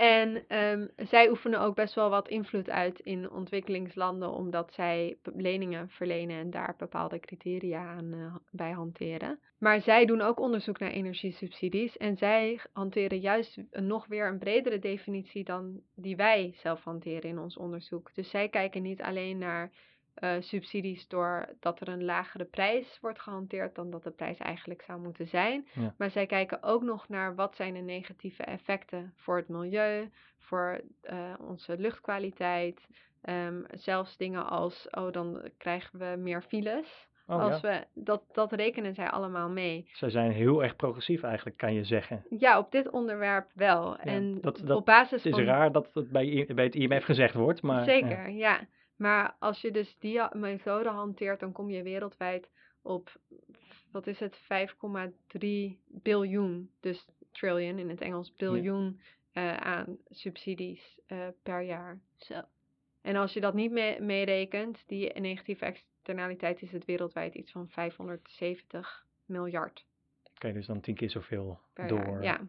En 0.00 0.44
ehm, 0.48 0.86
zij 0.96 1.30
oefenen 1.30 1.60
ook 1.60 1.74
best 1.74 1.94
wel 1.94 2.10
wat 2.10 2.28
invloed 2.28 2.70
uit 2.70 3.00
in 3.00 3.30
ontwikkelingslanden, 3.30 4.32
omdat 4.32 4.72
zij 4.72 5.16
leningen 5.22 5.88
verlenen 5.88 6.36
en 6.36 6.50
daar 6.50 6.74
bepaalde 6.78 7.20
criteria 7.20 7.86
aan 7.86 8.12
eh, 8.12 8.34
bij 8.50 8.70
hanteren. 8.70 9.40
Maar 9.58 9.80
zij 9.80 10.04
doen 10.04 10.20
ook 10.20 10.40
onderzoek 10.40 10.78
naar 10.78 10.90
energiesubsidies 10.90 11.96
en 11.96 12.16
zij 12.16 12.60
hanteren 12.72 13.18
juist 13.18 13.58
nog 13.70 14.06
weer 14.06 14.26
een 14.26 14.38
bredere 14.38 14.78
definitie 14.78 15.44
dan 15.44 15.80
die 15.94 16.16
wij 16.16 16.54
zelf 16.56 16.84
hanteren 16.84 17.30
in 17.30 17.38
ons 17.38 17.56
onderzoek. 17.56 18.14
Dus 18.14 18.30
zij 18.30 18.48
kijken 18.48 18.82
niet 18.82 19.02
alleen 19.02 19.38
naar 19.38 19.70
eh, 20.20 20.30
subsidies 20.40 21.08
doordat 21.08 21.80
er 21.80 21.88
een 21.88 22.04
lagere 22.04 22.44
prijs 22.44 22.98
wordt 23.00 23.20
gehanteerd 23.20 23.74
dan 23.74 23.90
dat 23.90 24.02
de 24.02 24.10
prijs 24.10 24.38
eigenlijk 24.38 24.82
zou 24.82 25.00
moeten 25.00 25.26
zijn. 25.28 25.66
Ja. 25.72 25.94
Maar 25.98 26.10
zij 26.10 26.26
kijken 26.26 26.62
ook 26.62 26.82
nog 26.82 27.08
naar 27.08 27.34
wat 27.34 27.56
zijn 27.56 27.74
de 27.74 27.80
negatieve 27.80 28.42
effecten 28.42 29.12
voor 29.16 29.36
het 29.36 29.48
milieu, 29.48 30.10
voor 30.38 30.80
eh, 31.02 31.34
onze 31.40 31.78
luchtkwaliteit. 31.78 32.86
Ehm, 33.22 33.62
zelfs 33.70 34.16
dingen 34.16 34.46
als, 34.48 34.88
oh 34.90 35.12
dan 35.12 35.50
krijgen 35.58 35.98
we 35.98 36.16
meer 36.18 36.42
files 36.42 37.08
Oh, 37.26 37.42
Als 37.42 37.60
ja. 37.60 37.68
we, 37.68 38.02
dat, 38.02 38.22
dat 38.32 38.52
rekenen 38.52 38.94
zij 38.94 39.10
allemaal 39.10 39.48
mee. 39.48 39.88
Zij 39.92 40.10
zijn 40.10 40.30
heel 40.30 40.62
erg 40.62 40.76
progressief 40.76 41.22
eigenlijk, 41.22 41.56
kan 41.56 41.74
je 41.74 41.84
zeggen. 41.84 42.24
Ja, 42.38 42.58
op 42.58 42.70
dit 42.70 42.90
onderwerp 42.90 43.50
wel. 43.54 43.96
en 43.96 44.40
dat- 44.40 44.62
dat- 44.64 44.76
op 44.76 44.84
basis 44.84 45.24
Het 45.24 45.32
is 45.32 45.38
van... 45.38 45.54
raar 45.54 45.72
dat 45.72 45.90
het 45.94 46.10
bij, 46.10 46.48
bij 46.54 46.64
het 46.64 46.74
IMF 46.74 47.04
gezegd 47.04 47.34
wordt, 47.34 47.62
maar... 47.62 47.84
Zeker, 47.84 48.28
ja. 48.30 48.60
Maar 49.00 49.36
als 49.38 49.60
je 49.60 49.70
dus 49.70 49.96
die 49.98 50.20
methode 50.32 50.88
hanteert, 50.88 51.40
dan 51.40 51.52
kom 51.52 51.70
je 51.70 51.82
wereldwijd 51.82 52.50
op, 52.82 53.20
wat 53.92 54.06
is 54.06 54.18
het, 54.18 54.40
5,3 55.38 55.48
biljoen, 55.86 56.70
dus 56.80 57.06
trillion 57.30 57.78
in 57.78 57.88
het 57.88 58.00
Engels, 58.00 58.34
biljoen 58.34 59.00
eh, 59.32 59.56
aan 59.56 59.98
subsidies 60.08 60.98
eh, 61.06 61.28
per 61.42 61.60
jaar. 61.60 62.00
Zo. 62.16 62.40
En 63.02 63.16
als 63.16 63.32
je 63.32 63.40
dat 63.40 63.54
niet 63.54 63.70
mee- 63.70 64.00
meerekent, 64.00 64.82
die 64.86 65.20
negatieve 65.20 65.64
externaliteit, 65.64 66.62
is 66.62 66.72
het 66.72 66.84
wereldwijd 66.84 67.34
iets 67.34 67.52
van 67.52 67.68
570 67.68 69.06
miljard 69.26 69.84
Oké, 70.34 70.52
dus 70.52 70.66
dan 70.66 70.80
tien 70.80 70.94
keer 70.94 71.10
zoveel 71.10 71.60
per 71.72 71.88
door 71.88 72.04
jaar. 72.04 72.22
Ja. 72.22 72.40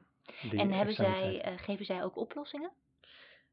die 0.50 0.60
En 0.60 0.72
hebben 0.72 0.96
zij, 0.96 1.42
eh, 1.42 1.54
geven 1.58 1.86
zij 1.86 2.04
ook 2.04 2.16
oplossingen? 2.16 2.72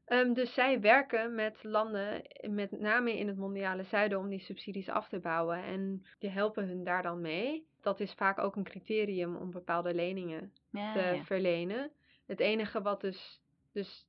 Ehm, 0.09 0.33
dus 0.33 0.53
zij 0.53 0.79
werken 0.81 1.35
met 1.35 1.63
landen, 1.63 2.21
met 2.49 2.71
name 2.71 3.17
in 3.17 3.27
het 3.27 3.37
mondiale 3.37 3.83
zuiden, 3.83 4.19
om 4.19 4.29
die 4.29 4.39
subsidies 4.39 4.89
af 4.89 5.07
te 5.07 5.19
bouwen. 5.19 5.63
En 5.63 6.05
die 6.19 6.29
helpen 6.29 6.67
hun 6.67 6.83
daar 6.83 7.03
dan 7.03 7.21
mee. 7.21 7.67
Dat 7.81 7.99
is 7.99 8.13
vaak 8.13 8.39
ook 8.39 8.55
een 8.55 8.63
criterium 8.63 9.35
om 9.35 9.51
bepaalde 9.51 9.93
leningen 9.93 10.53
Ja, 10.71 10.93
te 10.93 10.99
ja. 10.99 11.23
verlenen. 11.23 11.91
Het 12.25 12.39
enige 12.39 12.81
wat 12.81 13.01
dus, 13.01 13.41
dus 13.71 14.07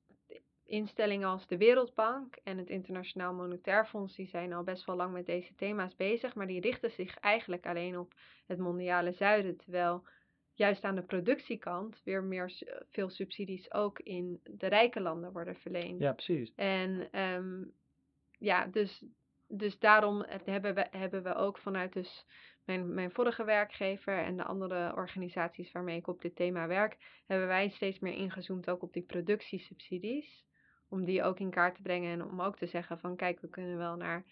instellingen 0.67 1.29
als 1.29 1.47
de 1.47 1.57
Wereldbank 1.57 2.37
en 2.45 2.59
het 2.59 2.69
Internationaal 2.71 3.35
Monetair 3.35 3.87
Fonds, 3.87 4.17
die 4.17 4.27
zijn 4.29 4.53
al 4.53 4.63
best 4.63 4.85
wel 4.85 4.97
lang 4.97 5.13
met 5.13 5.27
deze 5.27 5.55
thema's 5.55 5.97
bezig, 5.97 6.35
maar 6.35 6.47
die 6.47 6.61
richten 6.61 6.91
zich 6.91 7.19
eigenlijk 7.19 7.67
alleen 7.67 7.99
op 7.99 8.15
het 8.47 8.59
mondiale 8.59 9.13
zuiden, 9.13 9.57
terwijl 9.57 10.05
juist 10.61 10.85
aan 10.85 10.95
de 10.95 11.03
productiekant 11.03 12.01
weer 12.05 12.25
meer 12.25 12.53
veel 12.91 13.11
subsidies 13.11 13.73
ook 13.73 13.99
in 13.99 14.41
de 14.45 14.67
rijke 14.67 15.01
landen 15.01 15.33
worden 15.33 15.57
verleend. 15.57 16.01
Ja, 16.01 16.13
precies. 16.13 16.53
En 16.55 17.09
ehm, 17.13 17.65
ja, 18.39 18.67
dus, 18.67 19.05
dus 19.49 19.79
daarom 19.79 20.25
hebben 20.45 20.75
we, 20.75 20.87
hebben 20.91 21.23
we 21.23 21.35
ook 21.35 21.59
vanuit 21.59 21.93
dus 21.93 22.27
mijn, 22.65 22.95
mijn 22.95 23.11
vorige 23.11 23.45
werkgever 23.45 24.19
en 24.19 24.37
de 24.37 24.45
andere 24.45 24.93
organisaties 24.95 25.73
waarmee 25.73 25.97
ik 25.97 26.07
op 26.07 26.23
dit 26.23 26.37
thema 26.37 26.67
werk, 26.67 26.97
hebben 27.27 27.47
wij 27.47 27.69
steeds 27.69 27.99
meer 27.99 28.15
ingezoomd 28.15 28.71
ook 28.71 28.83
op 28.83 28.93
die 28.93 29.03
productiesubsidies. 29.03 30.45
Om 30.89 31.05
die 31.05 31.23
ook 31.23 31.39
in 31.39 31.51
kaart 31.51 31.75
te 31.75 31.83
brengen 31.83 32.13
en 32.13 32.25
om 32.25 32.43
ook 32.43 32.57
te 32.57 32.67
zeggen 32.67 32.99
van 32.99 33.17
kijk, 33.17 33.41
we 33.41 33.49
kunnen 33.49 33.77
wel 33.77 33.97
naar 33.97 34.25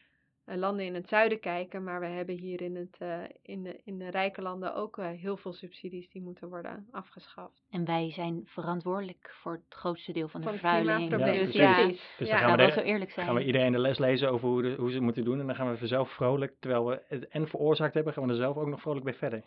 landen 0.57 0.85
in 0.87 0.95
het 0.95 1.09
zuiden 1.09 1.41
kijken, 1.41 1.85
maar 1.85 2.01
we 2.01 2.07
hebben 2.07 2.35
hier 2.39 2.61
in, 2.63 2.77
het, 2.77 2.97
eh, 2.99 3.21
in, 3.43 3.63
de, 3.63 3.81
in 3.85 3.99
de 3.99 4.11
rijke 4.11 4.43
landen 4.43 4.75
ook 4.75 4.99
eh, 4.99 5.09
heel 5.11 5.37
veel 5.37 5.53
subsidies 5.53 6.11
die 6.11 6.23
moeten 6.23 6.49
worden 6.49 6.89
afgeschaft. 6.91 7.67
En 7.71 7.85
wij 7.85 8.11
zijn 8.11 8.43
verantwoordelijk 8.45 9.31
voor 9.43 9.53
het 9.53 9.75
grootste 9.75 10.13
deel 10.13 10.29
van 10.29 10.41
de 10.41 10.49
vervuiling. 10.49 10.97
klimaatprobleem. 11.09 11.45
Dus 11.47 11.55
Ja, 11.55 11.63
ja, 11.79 11.85
precies. 11.85 12.15
Dus 12.19 12.29
Ja. 12.29 12.33
dan 12.33 12.39
gaan 12.41 12.49
gaan 12.49 12.59
we 12.59 12.65
we, 12.67 12.75
wel 12.75 12.85
zo 12.85 12.91
eerlijk 12.91 13.11
zijn. 13.11 13.27
gaan 13.27 13.35
we 13.35 13.45
iedereen 13.45 13.73
de 13.73 13.79
les 13.79 13.99
lezen 13.99 14.31
over 14.31 14.49
hoe, 14.49 14.63
de- 14.63 14.75
hoe 14.79 14.89
ze 14.89 14.95
het 14.95 15.05
moeten 15.05 15.25
doen. 15.25 15.41
En 15.41 15.47
dan 15.47 15.55
gaan 15.57 15.77
we 15.77 15.87
zelf 15.87 16.11
vrolijk, 16.11 16.55
terwijl 16.61 16.87
we 16.87 17.03
het 17.09 17.29
en 17.29 17.49
veroorzaakt 17.49 17.95
hebben, 17.95 18.13
gaan 18.13 18.25
we 18.27 18.31
er 18.31 18.37
zelf 18.37 18.57
ook 18.57 18.69
nog 18.69 18.81
vrolijk 18.81 19.05
bij 19.05 19.15
verder. 19.15 19.43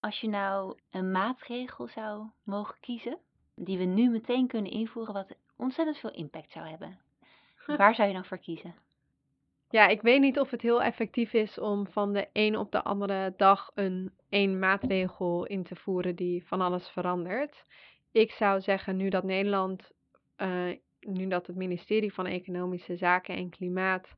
Als 0.00 0.20
je 0.20 0.28
nou 0.28 0.78
een 0.90 1.10
maatregel 1.10 1.88
zou 1.88 2.26
mogen 2.44 2.76
kiezen, 2.80 3.18
die 3.54 3.78
we 3.78 3.84
nu 3.84 4.10
meteen 4.10 4.46
kunnen 4.46 4.70
invoeren, 4.72 5.14
wat 5.14 5.36
ontzettend 5.56 5.98
veel 5.98 6.12
impact 6.12 6.52
zou 6.52 6.66
hebben. 6.68 6.98
Waar 7.76 7.94
zou 7.94 8.08
je 8.08 8.14
dan 8.14 8.24
voor 8.24 8.38
kiezen? 8.38 8.74
Ja, 9.70 9.86
ik 9.88 10.02
weet 10.02 10.20
niet 10.20 10.38
of 10.38 10.50
het 10.50 10.62
heel 10.62 10.82
effectief 10.82 11.32
is 11.32 11.58
om 11.58 11.86
van 11.86 12.12
de 12.12 12.28
een 12.32 12.56
op 12.56 12.72
de 12.72 12.82
andere 12.82 13.34
dag 13.36 13.70
een 13.74 14.12
één 14.28 14.58
maatregel 14.58 15.46
in 15.46 15.62
te 15.62 15.76
voeren 15.76 16.16
die 16.16 16.46
van 16.46 16.60
alles 16.60 16.88
verandert. 16.88 17.64
Ik 18.12 18.30
zou 18.30 18.60
zeggen, 18.60 18.96
nu 18.96 19.08
dat 19.08 19.24
Nederland, 19.24 19.92
eh, 20.36 20.70
nu 21.00 21.28
dat 21.28 21.46
het 21.46 21.56
ministerie 21.56 22.12
van 22.12 22.26
Economische 22.26 22.96
Zaken 22.96 23.36
en 23.36 23.50
Klimaat 23.50 24.14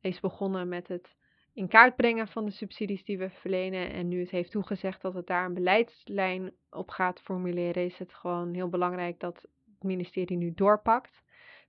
is 0.00 0.20
begonnen 0.20 0.68
met 0.68 0.88
het 0.88 1.16
in 1.52 1.68
kaart 1.68 1.96
brengen 1.96 2.28
van 2.28 2.44
de 2.44 2.50
subsidies 2.50 3.04
die 3.04 3.18
we 3.18 3.30
verlenen 3.30 3.92
en 3.92 4.08
nu 4.08 4.20
het 4.20 4.30
heeft 4.30 4.50
toegezegd 4.50 5.02
dat 5.02 5.14
het 5.14 5.26
daar 5.26 5.44
een 5.44 5.54
beleidslijn 5.54 6.52
op 6.70 6.90
gaat 6.90 7.20
formuleren, 7.20 7.84
is 7.84 7.98
het 7.98 8.14
gewoon 8.14 8.54
heel 8.54 8.68
belangrijk 8.68 9.20
dat 9.20 9.42
het 9.42 9.82
ministerie 9.82 10.36
nu 10.36 10.52
doorpakt. 10.54 11.22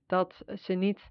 Dat 0.06 0.44
ze 0.54 0.72
niet 0.72 1.10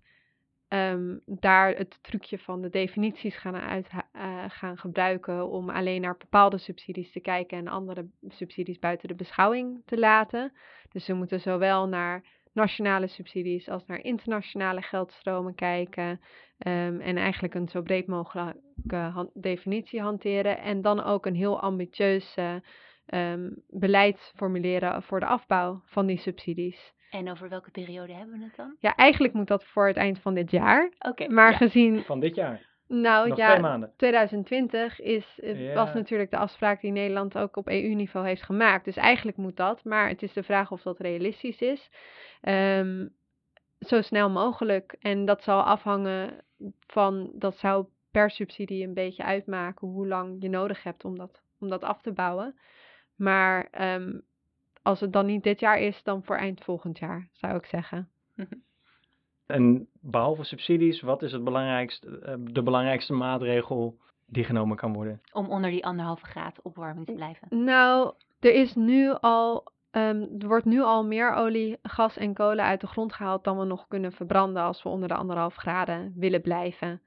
ehm, 0.70 1.18
daar 1.26 1.76
het 1.76 2.00
trucje 2.02 2.40
van 2.40 2.62
de 2.62 2.70
definities 2.70 3.38
gaan, 3.38 3.56
uit, 3.56 3.90
eh, 4.12 4.46
gaan 4.48 4.78
gebruiken 4.78 5.50
om 5.50 5.70
alleen 5.70 6.02
naar 6.02 6.18
bepaalde 6.18 6.58
subsidies 6.58 7.12
te 7.12 7.20
kijken 7.20 7.58
en 7.58 7.68
andere 7.68 8.10
subsidies 8.28 8.80
buiten 8.80 9.08
de 9.08 9.16
beschouwing 9.16 9.82
te 9.86 9.98
laten. 9.98 10.52
Dus 10.92 11.08
we 11.08 11.14
moeten 11.14 11.40
zowel 11.40 11.88
naar 11.88 12.24
nationale 12.54 13.08
subsidies 13.08 13.70
als 13.70 13.86
naar 13.86 14.04
internationale 14.04 14.82
geldstromen 14.82 15.56
kijken 15.56 16.22
ehm, 16.58 17.00
en 17.00 17.18
eigenlijk 17.18 17.54
een 17.54 17.70
zo 17.70 17.82
breed 17.82 18.08
mogelijke 18.08 19.30
definitie 19.34 20.02
hanteren 20.02 20.60
en 20.60 20.82
dan 20.82 21.04
ook 21.04 21.26
een 21.26 21.36
heel 21.36 21.62
ambitieus 21.62 22.36
eh, 22.36 22.56
ehm, 23.06 23.50
beleid 23.68 24.32
formuleren 24.36 25.04
voor 25.04 25.20
de 25.20 25.26
afbouw 25.26 25.82
van 25.86 26.06
die 26.06 26.18
subsidies. 26.18 26.94
En 27.10 27.30
over 27.32 27.50
welke 27.50 27.72
periode 27.72 28.14
hebben 28.14 28.38
we 28.40 28.44
het 28.44 28.56
dan? 28.56 28.76
Ja, 28.80 28.96
eigenlijk 28.96 29.34
moet 29.34 29.48
dat 29.48 29.64
voor 29.66 29.88
het 29.88 29.98
eind 29.98 30.20
van 30.20 30.34
dit 30.34 30.52
jaar. 30.52 30.92
Oké, 31.00 31.28
Maar 31.28 31.52
ja. 31.52 31.58
gezien, 31.58 32.04
Van 32.04 32.20
dit 32.20 32.36
jaar. 32.36 32.68
nou 32.88 33.28
nog 33.28 33.38
ja, 33.38 33.50
twee 33.50 33.62
maanden. 33.62 33.94
2020 33.98 35.00
is, 35.00 35.40
was 35.74 35.94
natuurlijk 35.94 36.32
de 36.32 36.38
afspraak 36.38 36.82
die 36.82 36.92
Nederland 36.92 37.38
ook 37.38 37.56
op 37.58 37.68
EU-niveau 37.68 38.26
heeft 38.28 38.44
gemaakt. 38.44 38.86
Dus 38.86 38.96
eigenlijk 38.96 39.38
moet 39.38 39.58
dat, 39.58 39.84
maar 39.84 40.08
het 40.08 40.22
is 40.22 40.34
de 40.34 40.44
vraag 40.44 40.72
of 40.72 40.82
dat 40.82 41.00
realistisch 41.00 41.62
is. 41.62 41.90
Ehm, 42.42 43.08
zo 43.80 44.02
snel 44.02 44.30
mogelijk. 44.30 44.96
En 45.00 45.26
dat 45.26 45.44
zal 45.44 45.62
afhangen 45.62 46.38
van, 46.88 47.32
dat 47.34 47.58
zou 47.58 47.86
per 48.12 48.30
subsidie 48.32 48.88
een 48.88 48.94
beetje 48.94 49.24
uitmaken 49.24 49.88
hoe 49.88 50.08
lang 50.08 50.36
je 50.40 50.50
nodig 50.50 50.84
hebt 50.84 51.06
om 51.06 51.18
dat, 51.18 51.42
om 51.60 51.70
dat 51.70 51.84
af 51.84 52.02
te 52.02 52.12
bouwen. 52.12 52.60
Maar 53.16 53.68
ehm, 53.72 54.20
als 54.90 55.00
het 55.00 55.14
dan 55.14 55.26
niet 55.26 55.44
dit 55.44 55.60
jaar 55.60 55.80
is, 55.80 56.04
dan 56.04 56.24
voor 56.24 56.36
eind 56.36 56.64
volgend 56.64 57.00
jaar, 57.00 57.28
zou 57.32 57.56
ik 57.56 57.66
zeggen. 57.66 58.10
En 59.46 59.88
behalve 60.02 60.44
subsidies, 60.44 61.02
wat 61.02 61.22
is 61.22 61.32
het 61.32 61.44
belangrijkste, 61.44 62.20
eh, 62.20 62.34
de 62.38 62.64
belangrijkste 62.64 63.14
maatregel 63.14 63.98
die 64.26 64.44
genomen 64.44 64.78
kan 64.78 64.94
worden? 64.94 65.22
Om 65.32 65.50
onder 65.50 65.70
die 65.70 65.86
anderhalve 65.86 66.26
graad 66.26 66.62
opwarming 66.62 67.06
te 67.06 67.14
blijven. 67.14 67.64
Nou, 67.64 68.14
er 68.40 68.54
is 68.54 68.76
nu 68.76 69.14
al, 69.20 69.64
ehm, 69.92 70.26
er 70.40 70.48
wordt 70.48 70.66
nu 70.66 70.82
al 70.82 71.06
meer 71.06 71.34
olie, 71.34 71.78
gas 71.82 72.18
en 72.18 72.34
kolen 72.34 72.66
uit 72.66 72.82
de 72.82 72.88
grond 72.88 73.14
gehaald 73.14 73.44
dan 73.44 73.58
we 73.58 73.66
nog 73.66 73.88
kunnen 73.88 74.12
verbranden 74.12 74.64
als 74.64 74.84
we 74.84 74.90
onder 74.90 75.08
de 75.08 75.16
anderhalf 75.16 75.56
graden 75.56 76.14
willen 76.16 76.42
blijven. 76.42 77.02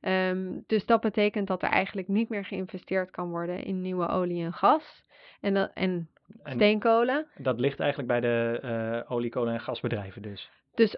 Ehm, 0.00 0.60
dus 0.66 0.86
dat 0.86 1.00
betekent 1.00 1.46
dat 1.46 1.62
er 1.62 1.68
eigenlijk 1.68 2.08
niet 2.08 2.28
meer 2.28 2.44
geïnvesteerd 2.44 3.10
kan 3.10 3.30
worden 3.30 3.64
in 3.64 3.80
nieuwe 3.80 4.08
olie 4.08 4.44
en 4.44 4.52
gas 4.52 5.04
en, 5.40 5.54
dat, 5.54 5.70
En 5.74 6.10
steenkolen. 6.44 7.26
dat 7.36 7.60
ligt 7.60 7.80
eigenlijk 7.80 8.08
bij 8.08 8.20
de 8.20 8.58
eh 8.62 9.12
olie, 9.12 9.30
kolen 9.30 9.52
en 9.52 9.60
gasbedrijven 9.60 10.22
dus. 10.22 10.50
Dus 10.74 10.96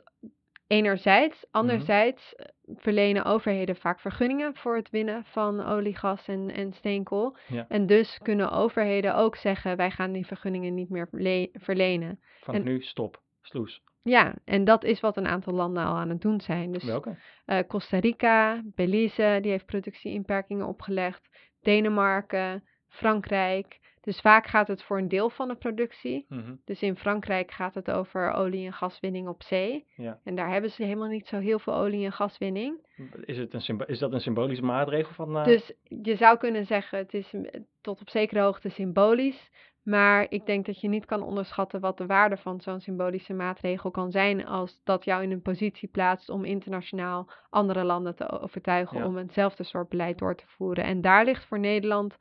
enerzijds, 0.67 1.47
anderzijds 1.51 2.35
eh, 2.35 2.47
verlenen 2.77 3.25
overheden 3.25 3.77
vaak 3.77 4.01
vergunningen 4.01 4.55
voor 4.57 4.77
het 4.77 4.91
winnen 4.91 5.25
van 5.25 5.65
olie, 5.67 5.97
gas 5.97 6.29
en, 6.29 6.51
en 6.51 6.73
steenkool. 6.73 7.37
Ja. 7.49 7.65
En 7.69 7.87
dus 7.87 8.19
kunnen 8.23 8.51
overheden 8.51 9.15
ook 9.17 9.37
zeggen, 9.37 9.77
wij 9.77 9.91
gaan 9.91 10.13
die 10.13 10.27
vergunningen 10.27 10.75
niet 10.75 10.91
meer 10.91 11.09
le- 11.11 11.49
verlenen. 11.53 12.21
Vanaf 12.41 12.61
En- 12.61 12.67
nu 12.67 12.81
stop, 12.83 13.23
sloes. 13.43 13.83
Ja, 14.03 14.35
en 14.45 14.65
dat 14.65 14.85
is 14.85 15.01
wat 15.01 15.17
een 15.17 15.27
aantal 15.27 15.53
landen 15.55 15.85
al 15.85 15.97
aan 15.97 16.09
het 16.09 16.21
doen 16.21 16.41
zijn. 16.41 16.73
Dus 16.73 16.85
Welke? 16.85 17.17
eh, 17.45 17.59
Costa 17.67 17.99
Rica, 17.99 18.63
Belize, 18.65 19.39
die 19.43 19.51
heeft 19.51 19.67
productieinperkingen 19.67 20.67
opgelegd. 20.67 21.29
Denemarken, 21.61 22.65
Frankrijk. 22.89 23.79
Dus 24.09 24.21
vaak 24.21 24.47
gaat 24.47 24.69
het 24.69 24.83
voor 24.83 24.99
een 24.99 25.09
deel 25.09 25.31
van 25.31 25.49
de 25.49 25.55
productie. 25.55 26.27
Mhm. 26.29 26.55
Dus 26.65 26.83
in 26.83 26.97
Frankrijk 26.97 27.51
gaat 27.51 27.75
het 27.75 27.91
over 27.91 28.33
olie- 28.33 28.67
en 28.67 28.73
gaswinning 28.73 29.29
op 29.29 29.43
zee. 29.43 29.87
Ja. 29.97 30.21
En 30.25 30.35
daar 30.35 30.51
hebben 30.51 30.71
ze 30.71 30.83
helemaal 30.83 31.09
niet 31.09 31.27
zo 31.27 31.39
heel 31.39 31.59
veel 31.59 31.75
olie- 31.75 32.05
en 32.05 32.13
gaswinning. 32.13 32.87
Is, 33.25 33.39
het 33.39 33.55
een 33.69 33.87
is 33.87 33.99
dat 33.99 34.13
een 34.13 34.21
symbolische 34.21 34.65
maatregel 34.65 35.13
van... 35.15 35.37
eh, 35.39 35.45
Dus 35.45 35.73
je 35.83 36.17
zou 36.17 36.39
kunnen 36.39 36.67
zeggen, 36.67 36.99
het 36.99 37.15
is 37.15 37.35
tot 37.81 38.01
op 38.01 38.09
zekere 38.11 38.41
hoogte 38.41 38.69
symbolisch. 38.69 39.51
Maar 39.83 40.27
ik 40.29 40.47
denk 40.47 40.67
dat 40.67 40.81
je 40.81 40.89
niet 40.89 41.05
kan 41.05 41.23
onderschatten 41.23 41.81
wat 41.81 41.99
de 41.99 42.07
waarde 42.07 42.37
van 42.37 42.61
zo'n 42.61 42.81
symbolische 42.81 43.35
maatregel 43.35 43.91
kan 43.91 44.11
zijn. 44.11 44.47
Als 44.47 44.81
dat 44.85 45.05
jou 45.05 45.23
in 45.23 45.31
een 45.31 45.43
positie 45.43 45.89
plaatst 45.89 46.29
om 46.29 46.45
internationaal 46.45 47.31
andere 47.51 47.85
landen 47.85 48.15
te 48.17 48.31
overtuigen 48.41 48.99
Ja. 48.99 49.07
om 49.07 49.17
hetzelfde 49.17 49.65
soort 49.65 49.89
beleid 49.89 50.19
door 50.19 50.35
te 50.35 50.45
voeren. 50.47 50.85
En 50.85 51.01
daar 51.01 51.25
ligt 51.25 51.45
voor 51.45 51.59
Nederland 51.59 52.17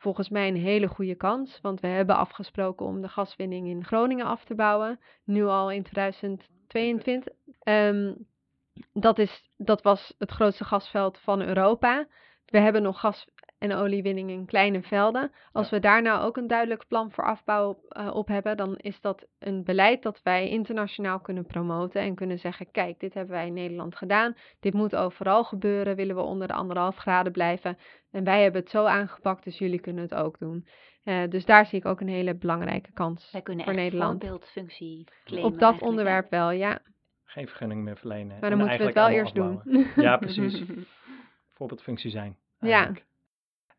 volgens 0.00 0.28
mij 0.28 0.48
een 0.48 0.56
hele 0.56 0.88
goede 0.88 1.14
kans. 1.14 1.58
Want 1.60 1.80
we 1.80 1.86
hebben 1.86 2.16
afgesproken 2.16 2.86
om 2.86 3.00
de 3.00 3.08
gaswinning 3.08 3.68
in 3.68 3.84
Groningen 3.84 4.26
af 4.26 4.44
te 4.44 4.54
bouwen. 4.54 5.00
Nu 5.24 5.44
al 5.44 5.70
in 5.70 5.82
2022. 5.82 7.34
Ehm, 7.58 8.14
dat, 8.92 9.18
is, 9.18 9.50
dat 9.56 9.82
was 9.82 10.14
het 10.18 10.30
grootste 10.30 10.64
gasveld 10.64 11.18
van 11.18 11.40
Europa. 11.40 12.06
We 12.46 12.58
hebben 12.58 12.82
nog 12.82 13.00
gas 13.00 13.26
en 13.60 13.74
oliewinning 13.74 14.30
in 14.30 14.46
kleine 14.46 14.82
velden. 14.82 15.32
Als 15.52 15.70
we 15.70 15.80
daar 15.80 16.02
nou 16.02 16.22
ook 16.24 16.36
een 16.36 16.46
duidelijk 16.46 16.86
plan 16.88 17.10
voor 17.12 17.24
afbouw 17.24 17.80
uh, 17.90 18.14
op 18.14 18.28
hebben, 18.28 18.56
dan 18.56 18.76
is 18.76 19.00
dat 19.00 19.26
een 19.38 19.64
beleid 19.64 20.02
dat 20.02 20.20
wij 20.22 20.48
internationaal 20.48 21.20
kunnen 21.20 21.46
promoten 21.46 22.00
en 22.00 22.14
kunnen 22.14 22.38
zeggen: 22.38 22.70
kijk, 22.70 23.00
dit 23.00 23.14
hebben 23.14 23.34
wij 23.34 23.46
in 23.46 23.52
Nederland 23.52 23.96
gedaan. 23.96 24.36
Dit 24.60 24.74
moet 24.74 24.96
overal 24.96 25.44
gebeuren. 25.44 25.96
Willen 25.96 26.16
we 26.16 26.22
onder 26.22 26.48
de 26.48 26.54
anderhalf 26.54 26.96
graden 26.96 27.32
blijven? 27.32 27.78
En 28.10 28.24
wij 28.24 28.42
hebben 28.42 28.60
het 28.60 28.70
zo 28.70 28.84
aangepakt, 28.84 29.44
dus 29.44 29.58
jullie 29.58 29.80
kunnen 29.80 30.02
het 30.02 30.14
ook 30.14 30.38
doen. 30.38 30.66
Uh, 31.04 31.28
dus 31.28 31.44
daar 31.44 31.66
zie 31.66 31.78
ik 31.78 31.86
ook 31.86 32.00
een 32.00 32.08
hele 32.08 32.34
belangrijke 32.34 32.92
kans 32.92 33.30
wij 33.32 33.42
kunnen 33.42 33.64
voor 33.64 33.74
echt 33.74 33.82
Nederland. 33.82 34.20
voorbeeldfunctie 34.20 35.04
claimen. 35.24 35.52
Op 35.52 35.58
dat 35.58 35.80
onderwerp 35.80 36.30
wel, 36.30 36.50
ja. 36.50 36.78
Geen 37.24 37.46
vergunning 37.46 37.82
meer 37.82 37.96
verlenen. 37.96 38.40
Maar 38.40 38.50
dan 38.50 38.58
moeten 38.58 38.78
we 38.78 38.84
het 38.84 38.94
wel 38.94 39.08
eerst 39.08 39.34
doen. 39.34 39.62
Ja, 39.96 40.16
precies. 40.26 40.62
Voorbeeldfunctie 41.52 42.10
zijn. 42.10 42.36
Eigenlijk. 42.60 42.98
Ja. 42.98 43.08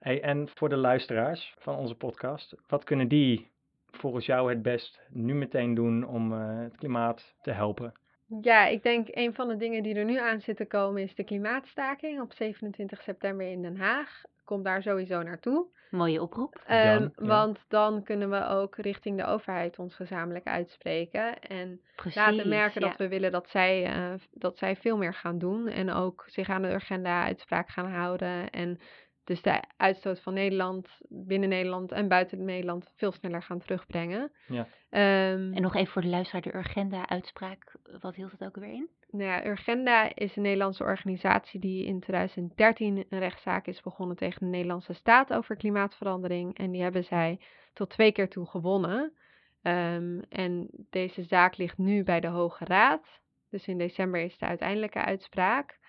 Hey, 0.01 0.21
en 0.21 0.49
voor 0.55 0.69
de 0.69 0.75
luisteraars 0.75 1.55
van 1.57 1.75
onze 1.75 1.95
podcast, 1.95 2.55
wat 2.67 2.83
kunnen 2.83 3.07
die 3.07 3.51
volgens 3.91 4.25
jou 4.25 4.49
het 4.49 4.61
best 4.61 4.99
nu 5.09 5.33
meteen 5.33 5.73
doen 5.73 6.07
om 6.07 6.33
uh, 6.33 6.59
het 6.59 6.77
klimaat 6.77 7.35
te 7.41 7.51
helpen? 7.51 7.93
Ja, 8.41 8.65
ik 8.65 8.83
denk 8.83 9.07
een 9.11 9.33
van 9.33 9.47
de 9.47 9.57
dingen 9.57 9.83
die 9.83 9.95
er 9.95 10.05
nu 10.05 10.19
aan 10.19 10.41
zitten 10.41 10.67
komen 10.67 11.01
is 11.01 11.15
de 11.15 11.23
klimaatstaking 11.23 12.21
op 12.21 12.33
27 12.33 13.01
september 13.01 13.47
in 13.47 13.61
Den 13.61 13.77
Haag. 13.77 14.21
Kom 14.43 14.63
daar 14.63 14.81
sowieso 14.81 15.21
naartoe. 15.23 15.65
Mooie 15.89 16.21
oproep. 16.21 16.55
Um, 16.55 16.63
ja. 16.73 17.11
Want 17.15 17.59
dan 17.67 18.03
kunnen 18.03 18.29
we 18.29 18.47
ook 18.47 18.75
richting 18.75 19.17
de 19.17 19.25
overheid 19.25 19.79
ons 19.79 19.95
gezamenlijk 19.95 20.45
uitspreken. 20.45 21.39
En 21.39 21.81
Precies, 21.95 22.15
laten 22.15 22.49
merken 22.49 22.81
dat 22.81 22.97
we 22.97 23.07
willen 23.07 23.31
dat 23.31 23.49
zij, 23.49 23.95
uh, 23.95 24.13
dat 24.31 24.57
zij 24.57 24.75
veel 24.75 24.97
meer 24.97 25.13
gaan 25.13 25.39
doen. 25.39 25.67
En 25.67 25.91
ook 25.91 26.23
zich 26.27 26.49
aan 26.49 26.61
de 26.61 26.73
agenda 26.73 27.23
uitspraak 27.23 27.69
gaan 27.69 27.91
houden. 27.91 28.49
En 28.49 28.79
dus 29.23 29.41
de 29.41 29.63
uitstoot 29.77 30.19
van 30.19 30.33
Nederland, 30.33 30.87
binnen 31.09 31.49
Nederland 31.49 31.91
en 31.91 32.07
buiten 32.07 32.45
Nederland 32.45 32.91
veel 32.95 33.11
sneller 33.11 33.43
gaan 33.43 33.59
terugbrengen. 33.59 34.31
Ja. 34.47 34.67
Um, 35.31 35.53
en 35.53 35.61
nog 35.61 35.75
even 35.75 35.91
voor 35.91 36.01
de 36.01 36.07
luisteraar, 36.07 36.41
de 36.41 36.55
Urgenda-uitspraak, 36.55 37.75
wat 37.99 38.15
hield 38.15 38.31
het 38.31 38.43
ook 38.43 38.55
weer 38.55 38.73
in? 38.73 38.89
Nou 39.11 39.23
ja, 39.23 39.45
Urgenda 39.45 40.15
is 40.15 40.35
een 40.35 40.41
Nederlandse 40.41 40.83
organisatie 40.83 41.59
die 41.59 41.85
in 41.85 41.99
2013 41.99 43.05
een 43.09 43.19
rechtszaak 43.19 43.67
is 43.67 43.81
begonnen 43.81 44.15
tegen 44.17 44.39
de 44.39 44.45
Nederlandse 44.45 44.93
staat 44.93 45.33
over 45.33 45.55
klimaatverandering. 45.55 46.57
En 46.57 46.71
die 46.71 46.81
hebben 46.81 47.03
zij 47.03 47.39
tot 47.73 47.89
twee 47.89 48.11
keer 48.11 48.29
toe 48.29 48.45
gewonnen. 48.45 49.13
Um, 49.63 50.21
en 50.29 50.69
deze 50.89 51.23
zaak 51.23 51.57
ligt 51.57 51.77
nu 51.77 52.03
bij 52.03 52.19
de 52.19 52.27
Hoge 52.27 52.65
Raad. 52.65 53.19
Dus 53.49 53.67
in 53.67 53.77
december 53.77 54.21
is 54.21 54.37
de 54.37 54.45
uiteindelijke 54.45 54.99
uitspraak. 54.99 55.79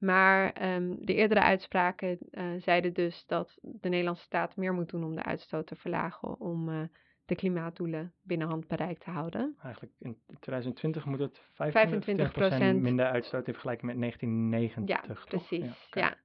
Maar 0.00 0.72
um, 0.74 0.96
de 1.04 1.14
eerdere 1.14 1.40
uitspraken 1.40 2.18
uh, 2.30 2.44
zeiden 2.58 2.92
dus 2.92 3.24
dat 3.26 3.58
de 3.60 3.88
Nederlandse 3.88 4.24
staat 4.24 4.56
meer 4.56 4.74
moet 4.74 4.90
doen 4.90 5.04
om 5.04 5.14
de 5.14 5.22
uitstoot 5.22 5.66
te 5.66 5.76
verlagen, 5.76 6.40
om 6.40 6.68
uh, 6.68 6.82
de 7.24 7.34
klimaatdoelen 7.34 8.12
binnen 8.22 8.48
handbereik 8.48 8.98
te 8.98 9.10
houden. 9.10 9.56
Eigenlijk 9.62 9.92
in 9.98 10.18
2020 10.40 11.04
moet 11.04 11.18
het 11.18 11.40
25%, 11.40 12.80
minder 12.80 13.06
uitstoot 13.06 13.46
in 13.46 13.52
vergelijking 13.52 13.92
met 13.92 14.00
1990. 14.00 15.18
Ja, 15.18 15.24
precies. 15.28 15.88
Ja. 15.90 16.16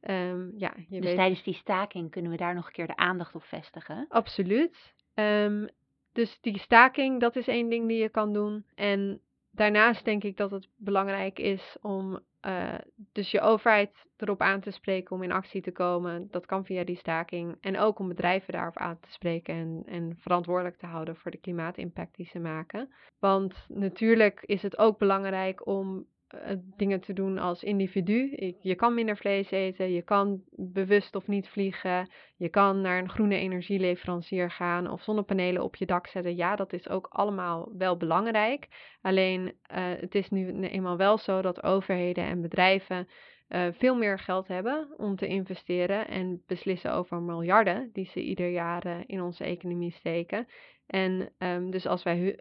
Um, 0.00 0.52
ja, 0.56 0.72
je 0.76 1.00
dus 1.00 1.04
weet... 1.04 1.16
tijdens 1.16 1.42
die 1.42 1.54
staking 1.54 2.10
kunnen 2.10 2.30
we 2.30 2.36
daar 2.36 2.54
nog 2.54 2.66
een 2.66 2.72
keer 2.72 2.86
de 2.86 2.96
aandacht 2.96 3.34
op 3.34 3.42
vestigen? 3.42 4.06
Absoluut. 4.08 4.94
Um, 5.14 5.68
dus 6.12 6.38
die 6.40 6.58
staking, 6.58 7.20
dat 7.20 7.36
is 7.36 7.48
één 7.48 7.68
ding 7.68 7.88
die 7.88 7.98
je 7.98 8.08
kan 8.08 8.32
doen. 8.32 8.64
En 8.74 9.20
daarnaast 9.50 10.04
denk 10.04 10.24
ik 10.24 10.36
dat 10.36 10.50
het 10.50 10.68
belangrijk 10.76 11.38
is 11.38 11.76
om 11.80 12.20
uh, 12.46 12.74
dus 13.12 13.30
je 13.30 13.40
overheid 13.40 14.06
erop 14.16 14.40
aan 14.40 14.60
te 14.60 14.70
spreken 14.70 15.16
om 15.16 15.22
in 15.22 15.32
actie 15.32 15.62
te 15.62 15.72
komen. 15.72 16.28
Dat 16.30 16.46
kan 16.46 16.64
via 16.64 16.84
die 16.84 16.96
staking. 16.96 17.56
En 17.60 17.78
ook 17.78 17.98
om 17.98 18.08
bedrijven 18.08 18.52
daarop 18.52 18.76
aan 18.76 19.00
te 19.00 19.10
spreken 19.10 19.54
en, 19.54 19.82
en 19.86 20.16
verantwoordelijk 20.18 20.78
te 20.78 20.86
houden 20.86 21.16
voor 21.16 21.30
de 21.30 21.40
klimaatimpact 21.40 22.16
die 22.16 22.26
ze 22.26 22.38
maken. 22.38 22.92
Want 23.18 23.54
natuurlijk 23.68 24.42
is 24.42 24.62
het 24.62 24.78
ook 24.78 24.98
belangrijk 24.98 25.66
om 25.66 26.06
eh, 26.28 26.56
dingen 26.76 27.00
te 27.00 27.12
doen 27.12 27.38
als 27.38 27.62
individu. 27.62 28.52
Je 28.60 28.74
kan 28.74 28.94
minder 28.94 29.16
vlees 29.16 29.50
eten, 29.50 29.92
je 29.92 30.02
kan 30.02 30.42
bewust 30.50 31.14
of 31.14 31.26
niet 31.26 31.48
vliegen, 31.48 32.10
je 32.36 32.48
kan 32.48 32.80
naar 32.80 32.98
een 32.98 33.08
groene 33.08 33.36
energieleverancier 33.36 34.50
gaan 34.50 34.90
of 34.90 35.02
zonnepanelen 35.02 35.62
op 35.62 35.76
je 35.76 35.86
dak 35.86 36.06
zetten. 36.06 36.36
Ja, 36.36 36.56
dat 36.56 36.72
is 36.72 36.88
ook 36.88 37.06
allemaal 37.06 37.72
wel 37.78 37.96
belangrijk. 37.96 38.68
Alleen 39.00 39.42
uh, 39.42 39.52
het 40.00 40.14
is 40.14 40.30
nu 40.30 40.60
eenmaal 40.60 40.96
wel 40.96 41.18
zo 41.18 41.42
dat 41.42 41.62
overheden 41.62 42.24
en 42.24 42.40
bedrijven 42.40 43.08
uh, 43.48 43.66
veel 43.72 43.96
meer 43.96 44.18
geld 44.18 44.48
hebben 44.48 44.88
om 44.96 45.16
te 45.16 45.26
investeren 45.26 46.08
en 46.08 46.42
beslissen 46.46 46.92
over 46.92 47.22
miljarden 47.22 47.90
die 47.92 48.06
ze 48.06 48.20
ieder 48.20 48.48
jaar 48.48 49.02
in 49.06 49.22
onze 49.22 49.44
economie 49.44 49.92
steken. 49.92 50.46
En 50.86 51.32
um, 51.38 51.70
dus 51.70 51.86
als 51.86 52.02
wij 52.02 52.38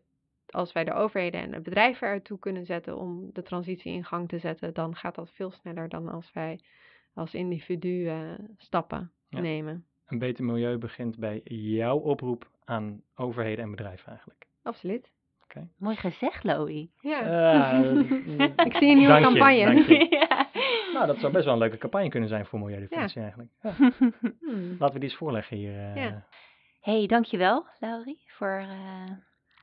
als 0.53 0.71
wij 0.71 0.83
de 0.83 0.93
overheden 0.93 1.41
en 1.41 1.51
de 1.51 1.62
bedrijven 1.62 2.07
ertoe 2.07 2.39
kunnen 2.39 2.65
zetten 2.65 2.97
om 2.97 3.29
de 3.33 3.43
transitie 3.43 3.93
in 3.93 4.05
gang 4.05 4.29
te 4.29 4.39
zetten, 4.39 4.73
dan 4.73 4.95
gaat 4.95 5.15
dat 5.15 5.31
veel 5.31 5.51
sneller 5.51 5.89
dan 5.89 6.10
als 6.10 6.31
wij 6.33 6.60
als 7.13 7.33
individu 7.33 7.89
uh, 7.89 8.19
stappen 8.57 9.12
nemen. 9.29 9.86
Een 10.07 10.19
beter 10.19 10.43
milieu 10.43 10.77
begint 10.77 11.17
bij 11.17 11.41
jouw 11.43 11.97
oproep 11.97 12.49
aan 12.65 13.01
overheden 13.15 13.63
en 13.63 13.71
bedrijven 13.71 14.07
eigenlijk. 14.07 14.47
Absoluut. 14.63 15.12
Okay. 15.43 15.67
Mooi 15.77 15.95
gezegd, 15.95 16.43
Loï. 16.43 16.89
Ja. 17.01 17.81
Uh, 17.81 17.99
ik 18.65 18.75
zie 18.75 18.89
een 18.89 18.97
nieuwe 18.97 19.21
campagne. 19.21 19.86
ja. 20.19 20.49
Nou, 20.93 21.07
dat 21.07 21.19
zou 21.19 21.31
best 21.31 21.45
wel 21.45 21.53
een 21.53 21.60
leuke 21.60 21.77
campagne 21.77 22.10
kunnen 22.10 22.29
zijn 22.29 22.45
voor 22.45 22.60
Milieudefensie 22.60 23.21
ja. 23.21 23.27
eigenlijk. 23.27 23.51
Ja. 23.62 23.75
Hmm. 24.39 24.75
Laten 24.79 24.93
we 24.93 24.99
die 24.99 25.10
eens 25.10 25.17
voorleggen 25.17 25.57
hier. 25.57 25.71
Uh. 25.71 25.95
Ja. 25.95 26.25
hey, 26.81 27.05
dankjewel, 27.05 27.65
Laurie, 27.79 28.23
voor 28.27 28.65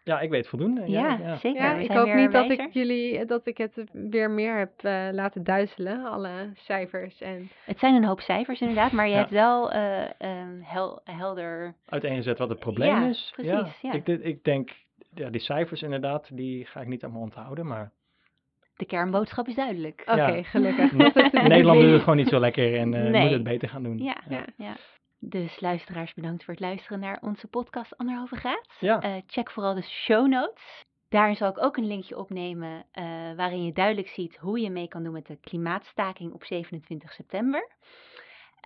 ja, 0.05 0.21
ik 0.21 0.31
weet 0.31 0.49
voldoende. 0.49 0.91
Ja, 0.91 1.19
ja, 1.23 1.37
zeker. 1.37 1.63
Ja, 1.63 1.75
ik 1.75 1.91
hoop 1.91 2.15
niet 2.15 2.33
dat 2.33 2.51
ik 2.51 2.73
jullie 2.73 3.25
dat 3.25 3.47
ik 3.47 3.59
het 3.59 3.85
weer 3.93 4.31
meer 4.31 4.59
heb 4.59 4.73
uh, 4.83 5.09
laten 5.13 5.45
duizelen, 5.45 6.05
alle 6.05 6.51
cijfers. 6.55 7.21
En... 7.21 7.51
Het 7.65 7.79
zijn 7.79 7.95
een 7.95 8.05
hoop 8.05 8.21
cijfers 8.21 8.61
inderdaad, 8.61 8.93
maar 8.93 9.09
je 9.09 9.15
hebt 9.15 9.31
wel 9.31 9.75
uh, 9.75 10.01
um, 10.01 10.61
hel, 10.63 11.01
helder. 11.05 11.75
Uiteengezet 11.89 12.39
wat 12.39 12.49
het 12.49 12.59
probleem 12.59 13.03
is. 13.03 13.33
Precies, 13.35 13.81
ja, 13.81 13.93
Ik, 13.93 14.07
ik 14.07 14.45
denk, 14.45 14.71
ja, 15.15 15.31
die 15.31 15.41
cijfers 15.41 15.83
inderdaad, 15.83 16.29
die 16.33 16.67
ga 16.67 16.81
ik 16.81 16.89
niet 16.89 17.05
allemaal 17.05 17.23
onthouden, 17.23 17.67
maar. 17.67 17.93
De 18.77 18.87
kernboodschap 18.87 19.49
is 19.49 19.55
duidelijk. 19.55 20.03
Oké, 20.07 20.43
gelukkig. 20.45 20.93
Nederland 21.33 21.81
doet 21.81 21.91
het 21.93 22.01
gewoon 22.01 22.17
niet 22.17 22.29
zo 22.29 22.39
lekker 22.39 22.79
en 22.79 22.93
uh, 22.93 23.03
nee. 23.03 23.23
moet 23.23 23.31
het 23.31 23.43
beter 23.43 23.69
gaan 23.69 23.83
doen. 23.83 23.99
ja. 23.99 24.17
ja. 24.57 24.77
Dus 25.29 25.61
luisteraars, 25.61 26.15
bedankt 26.15 26.45
voor 26.45 26.55
het 26.55 26.63
luisteren 26.63 27.01
naar 27.01 27.19
onze 27.21 27.47
podcast 27.47 27.97
Anderhalve 27.97 28.37
Graad. 28.37 28.67
Ja. 28.81 29.05
Uh, 29.05 29.23
check 29.27 29.51
vooral 29.51 29.75
de 29.75 29.83
show 29.83 30.27
notes. 30.27 30.85
Daarin 31.09 31.37
zal 31.37 31.49
ik 31.49 31.63
ook 31.63 31.77
een 31.77 31.87
linkje 31.87 32.19
opnemen 32.19 32.87
uh, 32.95 33.05
waarin 33.37 33.65
je 33.65 33.73
duidelijk 33.73 34.09
ziet 34.09 34.37
hoe 34.37 34.61
je 34.61 34.71
mee 34.71 34.89
kan 34.89 35.03
doen 35.03 35.13
met 35.13 35.27
de 35.27 35.37
klimaatstaking 35.41 36.33
op 36.33 36.45
27 36.45 37.13
september. 37.13 37.71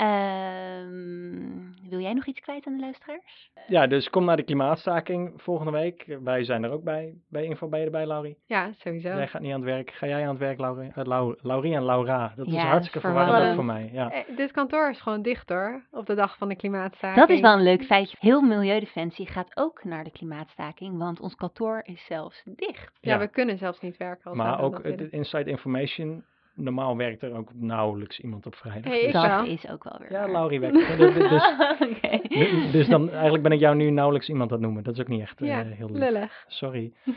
Um, 0.01 1.75
wil 1.89 2.01
jij 2.01 2.13
nog 2.13 2.27
iets 2.27 2.41
kwijt 2.41 2.67
aan 2.67 2.75
de 2.75 2.81
luisteraars? 2.81 3.51
Ja, 3.67 3.87
dus 3.87 4.11
kom 4.11 4.25
naar 4.25 4.37
de 4.37 4.43
klimaatstaking 4.43 5.43
volgende 5.43 5.73
week. 5.73 6.19
Wij 6.23 6.45
zijn 6.45 6.65
er 6.65 6.71
ook 6.71 6.83
bij. 6.83 7.15
Bij 7.29 7.45
Info 7.45 7.69
ben 7.69 7.79
je 7.79 7.85
erbij, 7.85 8.07
Laurie? 8.07 8.37
Ja, 8.47 8.73
sowieso. 8.77 9.09
Jij 9.09 9.29
gaat 9.29 9.43
niet 9.43 9.53
aan 9.53 9.61
het 9.61 9.71
werk. 9.71 9.91
Ga 9.91 10.07
jij 10.07 10.23
aan 10.23 10.29
het 10.29 10.39
werk, 10.39 10.59
Laurie? 10.59 10.93
Uh, 10.97 11.33
Laurie 11.43 11.75
en 11.75 11.85
Laura. 11.85 12.33
Dat 12.37 12.47
is 12.47 12.55
hartstikke 12.55 13.01
verwarrend 13.01 13.55
voor 13.55 13.65
mij. 13.65 13.91
Ja. 13.93 14.11
Eh, 14.11 14.37
dit 14.37 14.51
kantoor 14.51 14.91
is 14.91 15.01
gewoon 15.01 15.23
dicht 15.23 15.49
hoor, 15.49 15.83
op 15.91 16.07
de 16.07 16.15
dag 16.15 16.37
van 16.37 16.49
de 16.49 16.57
klimaatstaking. 16.57 17.27
Dat 17.27 17.37
is 17.37 17.41
wel 17.41 17.57
een 17.57 17.63
leuk 17.63 17.85
feitje. 17.85 18.17
Heel 18.21 18.41
Milieudefensie 18.41 19.27
gaat 19.27 19.57
ook 19.57 19.85
naar 19.85 20.05
de 20.05 20.11
klimaatstaking, 20.11 20.99
want 20.99 21.21
ons 21.21 21.35
kantoor 21.35 21.83
is 21.85 22.05
zelfs 22.07 22.43
dicht. 22.45 22.99
Ja, 23.01 23.19
we 23.19 23.29
kunnen 23.29 23.59
zelfs 23.59 23.81
niet 23.81 23.97
werken. 23.97 24.25
Als 24.25 24.37
maar 24.37 24.61
ook 24.61 24.83
de 24.83 25.11
Inside 25.11 25.51
Information 25.51 26.25
normaal 26.59 26.97
werkt 26.97 27.23
er 27.23 27.35
ook 27.35 27.51
nauwelijks 27.55 28.21
iemand 28.21 28.47
op 28.47 28.55
vrijdag. 28.55 28.93
Hey, 28.93 29.03
dus, 29.03 29.13
dat 29.13 29.47
is 29.47 29.69
ook 29.69 29.85
wel 29.85 29.97
weer 29.99 30.13
Ja, 30.13 30.29
Laurie 30.29 30.61
werkt. 30.61 30.99
dus, 30.99 31.15
dus, 32.29 32.73
dus, 32.73 32.89
dan 32.89 33.11
eigenlijk 33.11 33.43
ben 33.43 33.53
ik 33.53 33.61
jou 33.61 33.77
nu 33.77 33.91
nauwelijks 33.91 34.29
iemand 34.29 34.51
aan 34.51 34.57
het 34.57 34.67
noemen. 34.67 34.85
Dat 34.85 34.95
is 34.95 35.01
ook 35.01 35.09
niet 35.09 35.21
echt 35.21 35.39
ja, 35.39 35.65
uh, 35.65 35.77
heel 35.77 35.91
lullig. 35.91 36.45
Sorry. 36.47 36.93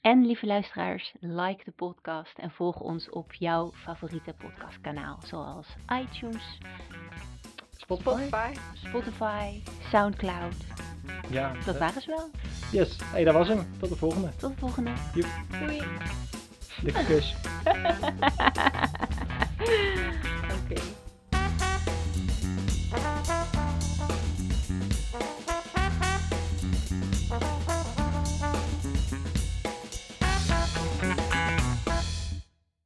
En 0.00 0.26
lieve 0.26 0.46
luisteraars, 0.46 1.14
like 1.20 1.64
de 1.64 1.70
podcast 1.70 2.38
en 2.38 2.50
volg 2.50 2.80
ons 2.80 3.10
op 3.10 3.32
jouw 3.32 3.70
favoriete 3.72 4.34
podcastkanaal, 4.38 5.18
zoals 5.22 5.76
iTunes, 6.02 6.58
Spotify, 7.76 8.52
Spotify, 8.74 9.60
Soundcloud. 9.90 10.56
Ja, 11.30 11.52
dat 11.64 11.74
uh, 11.74 11.80
waren 11.80 12.02
ze 12.02 12.10
wel. 12.10 12.30
Yes, 12.72 12.98
hey, 13.12 13.24
dat 13.24 13.34
was 13.34 13.48
hem. 13.48 13.66
Tot 13.80 13.88
de 13.88 13.96
volgende. 13.96 14.28
Tot 14.36 14.52
de 14.52 14.58
volgende. 14.58 14.92
Doei. 15.58 15.82
The 16.82 16.92
Crush. 16.92 17.34
ok. 20.70 20.97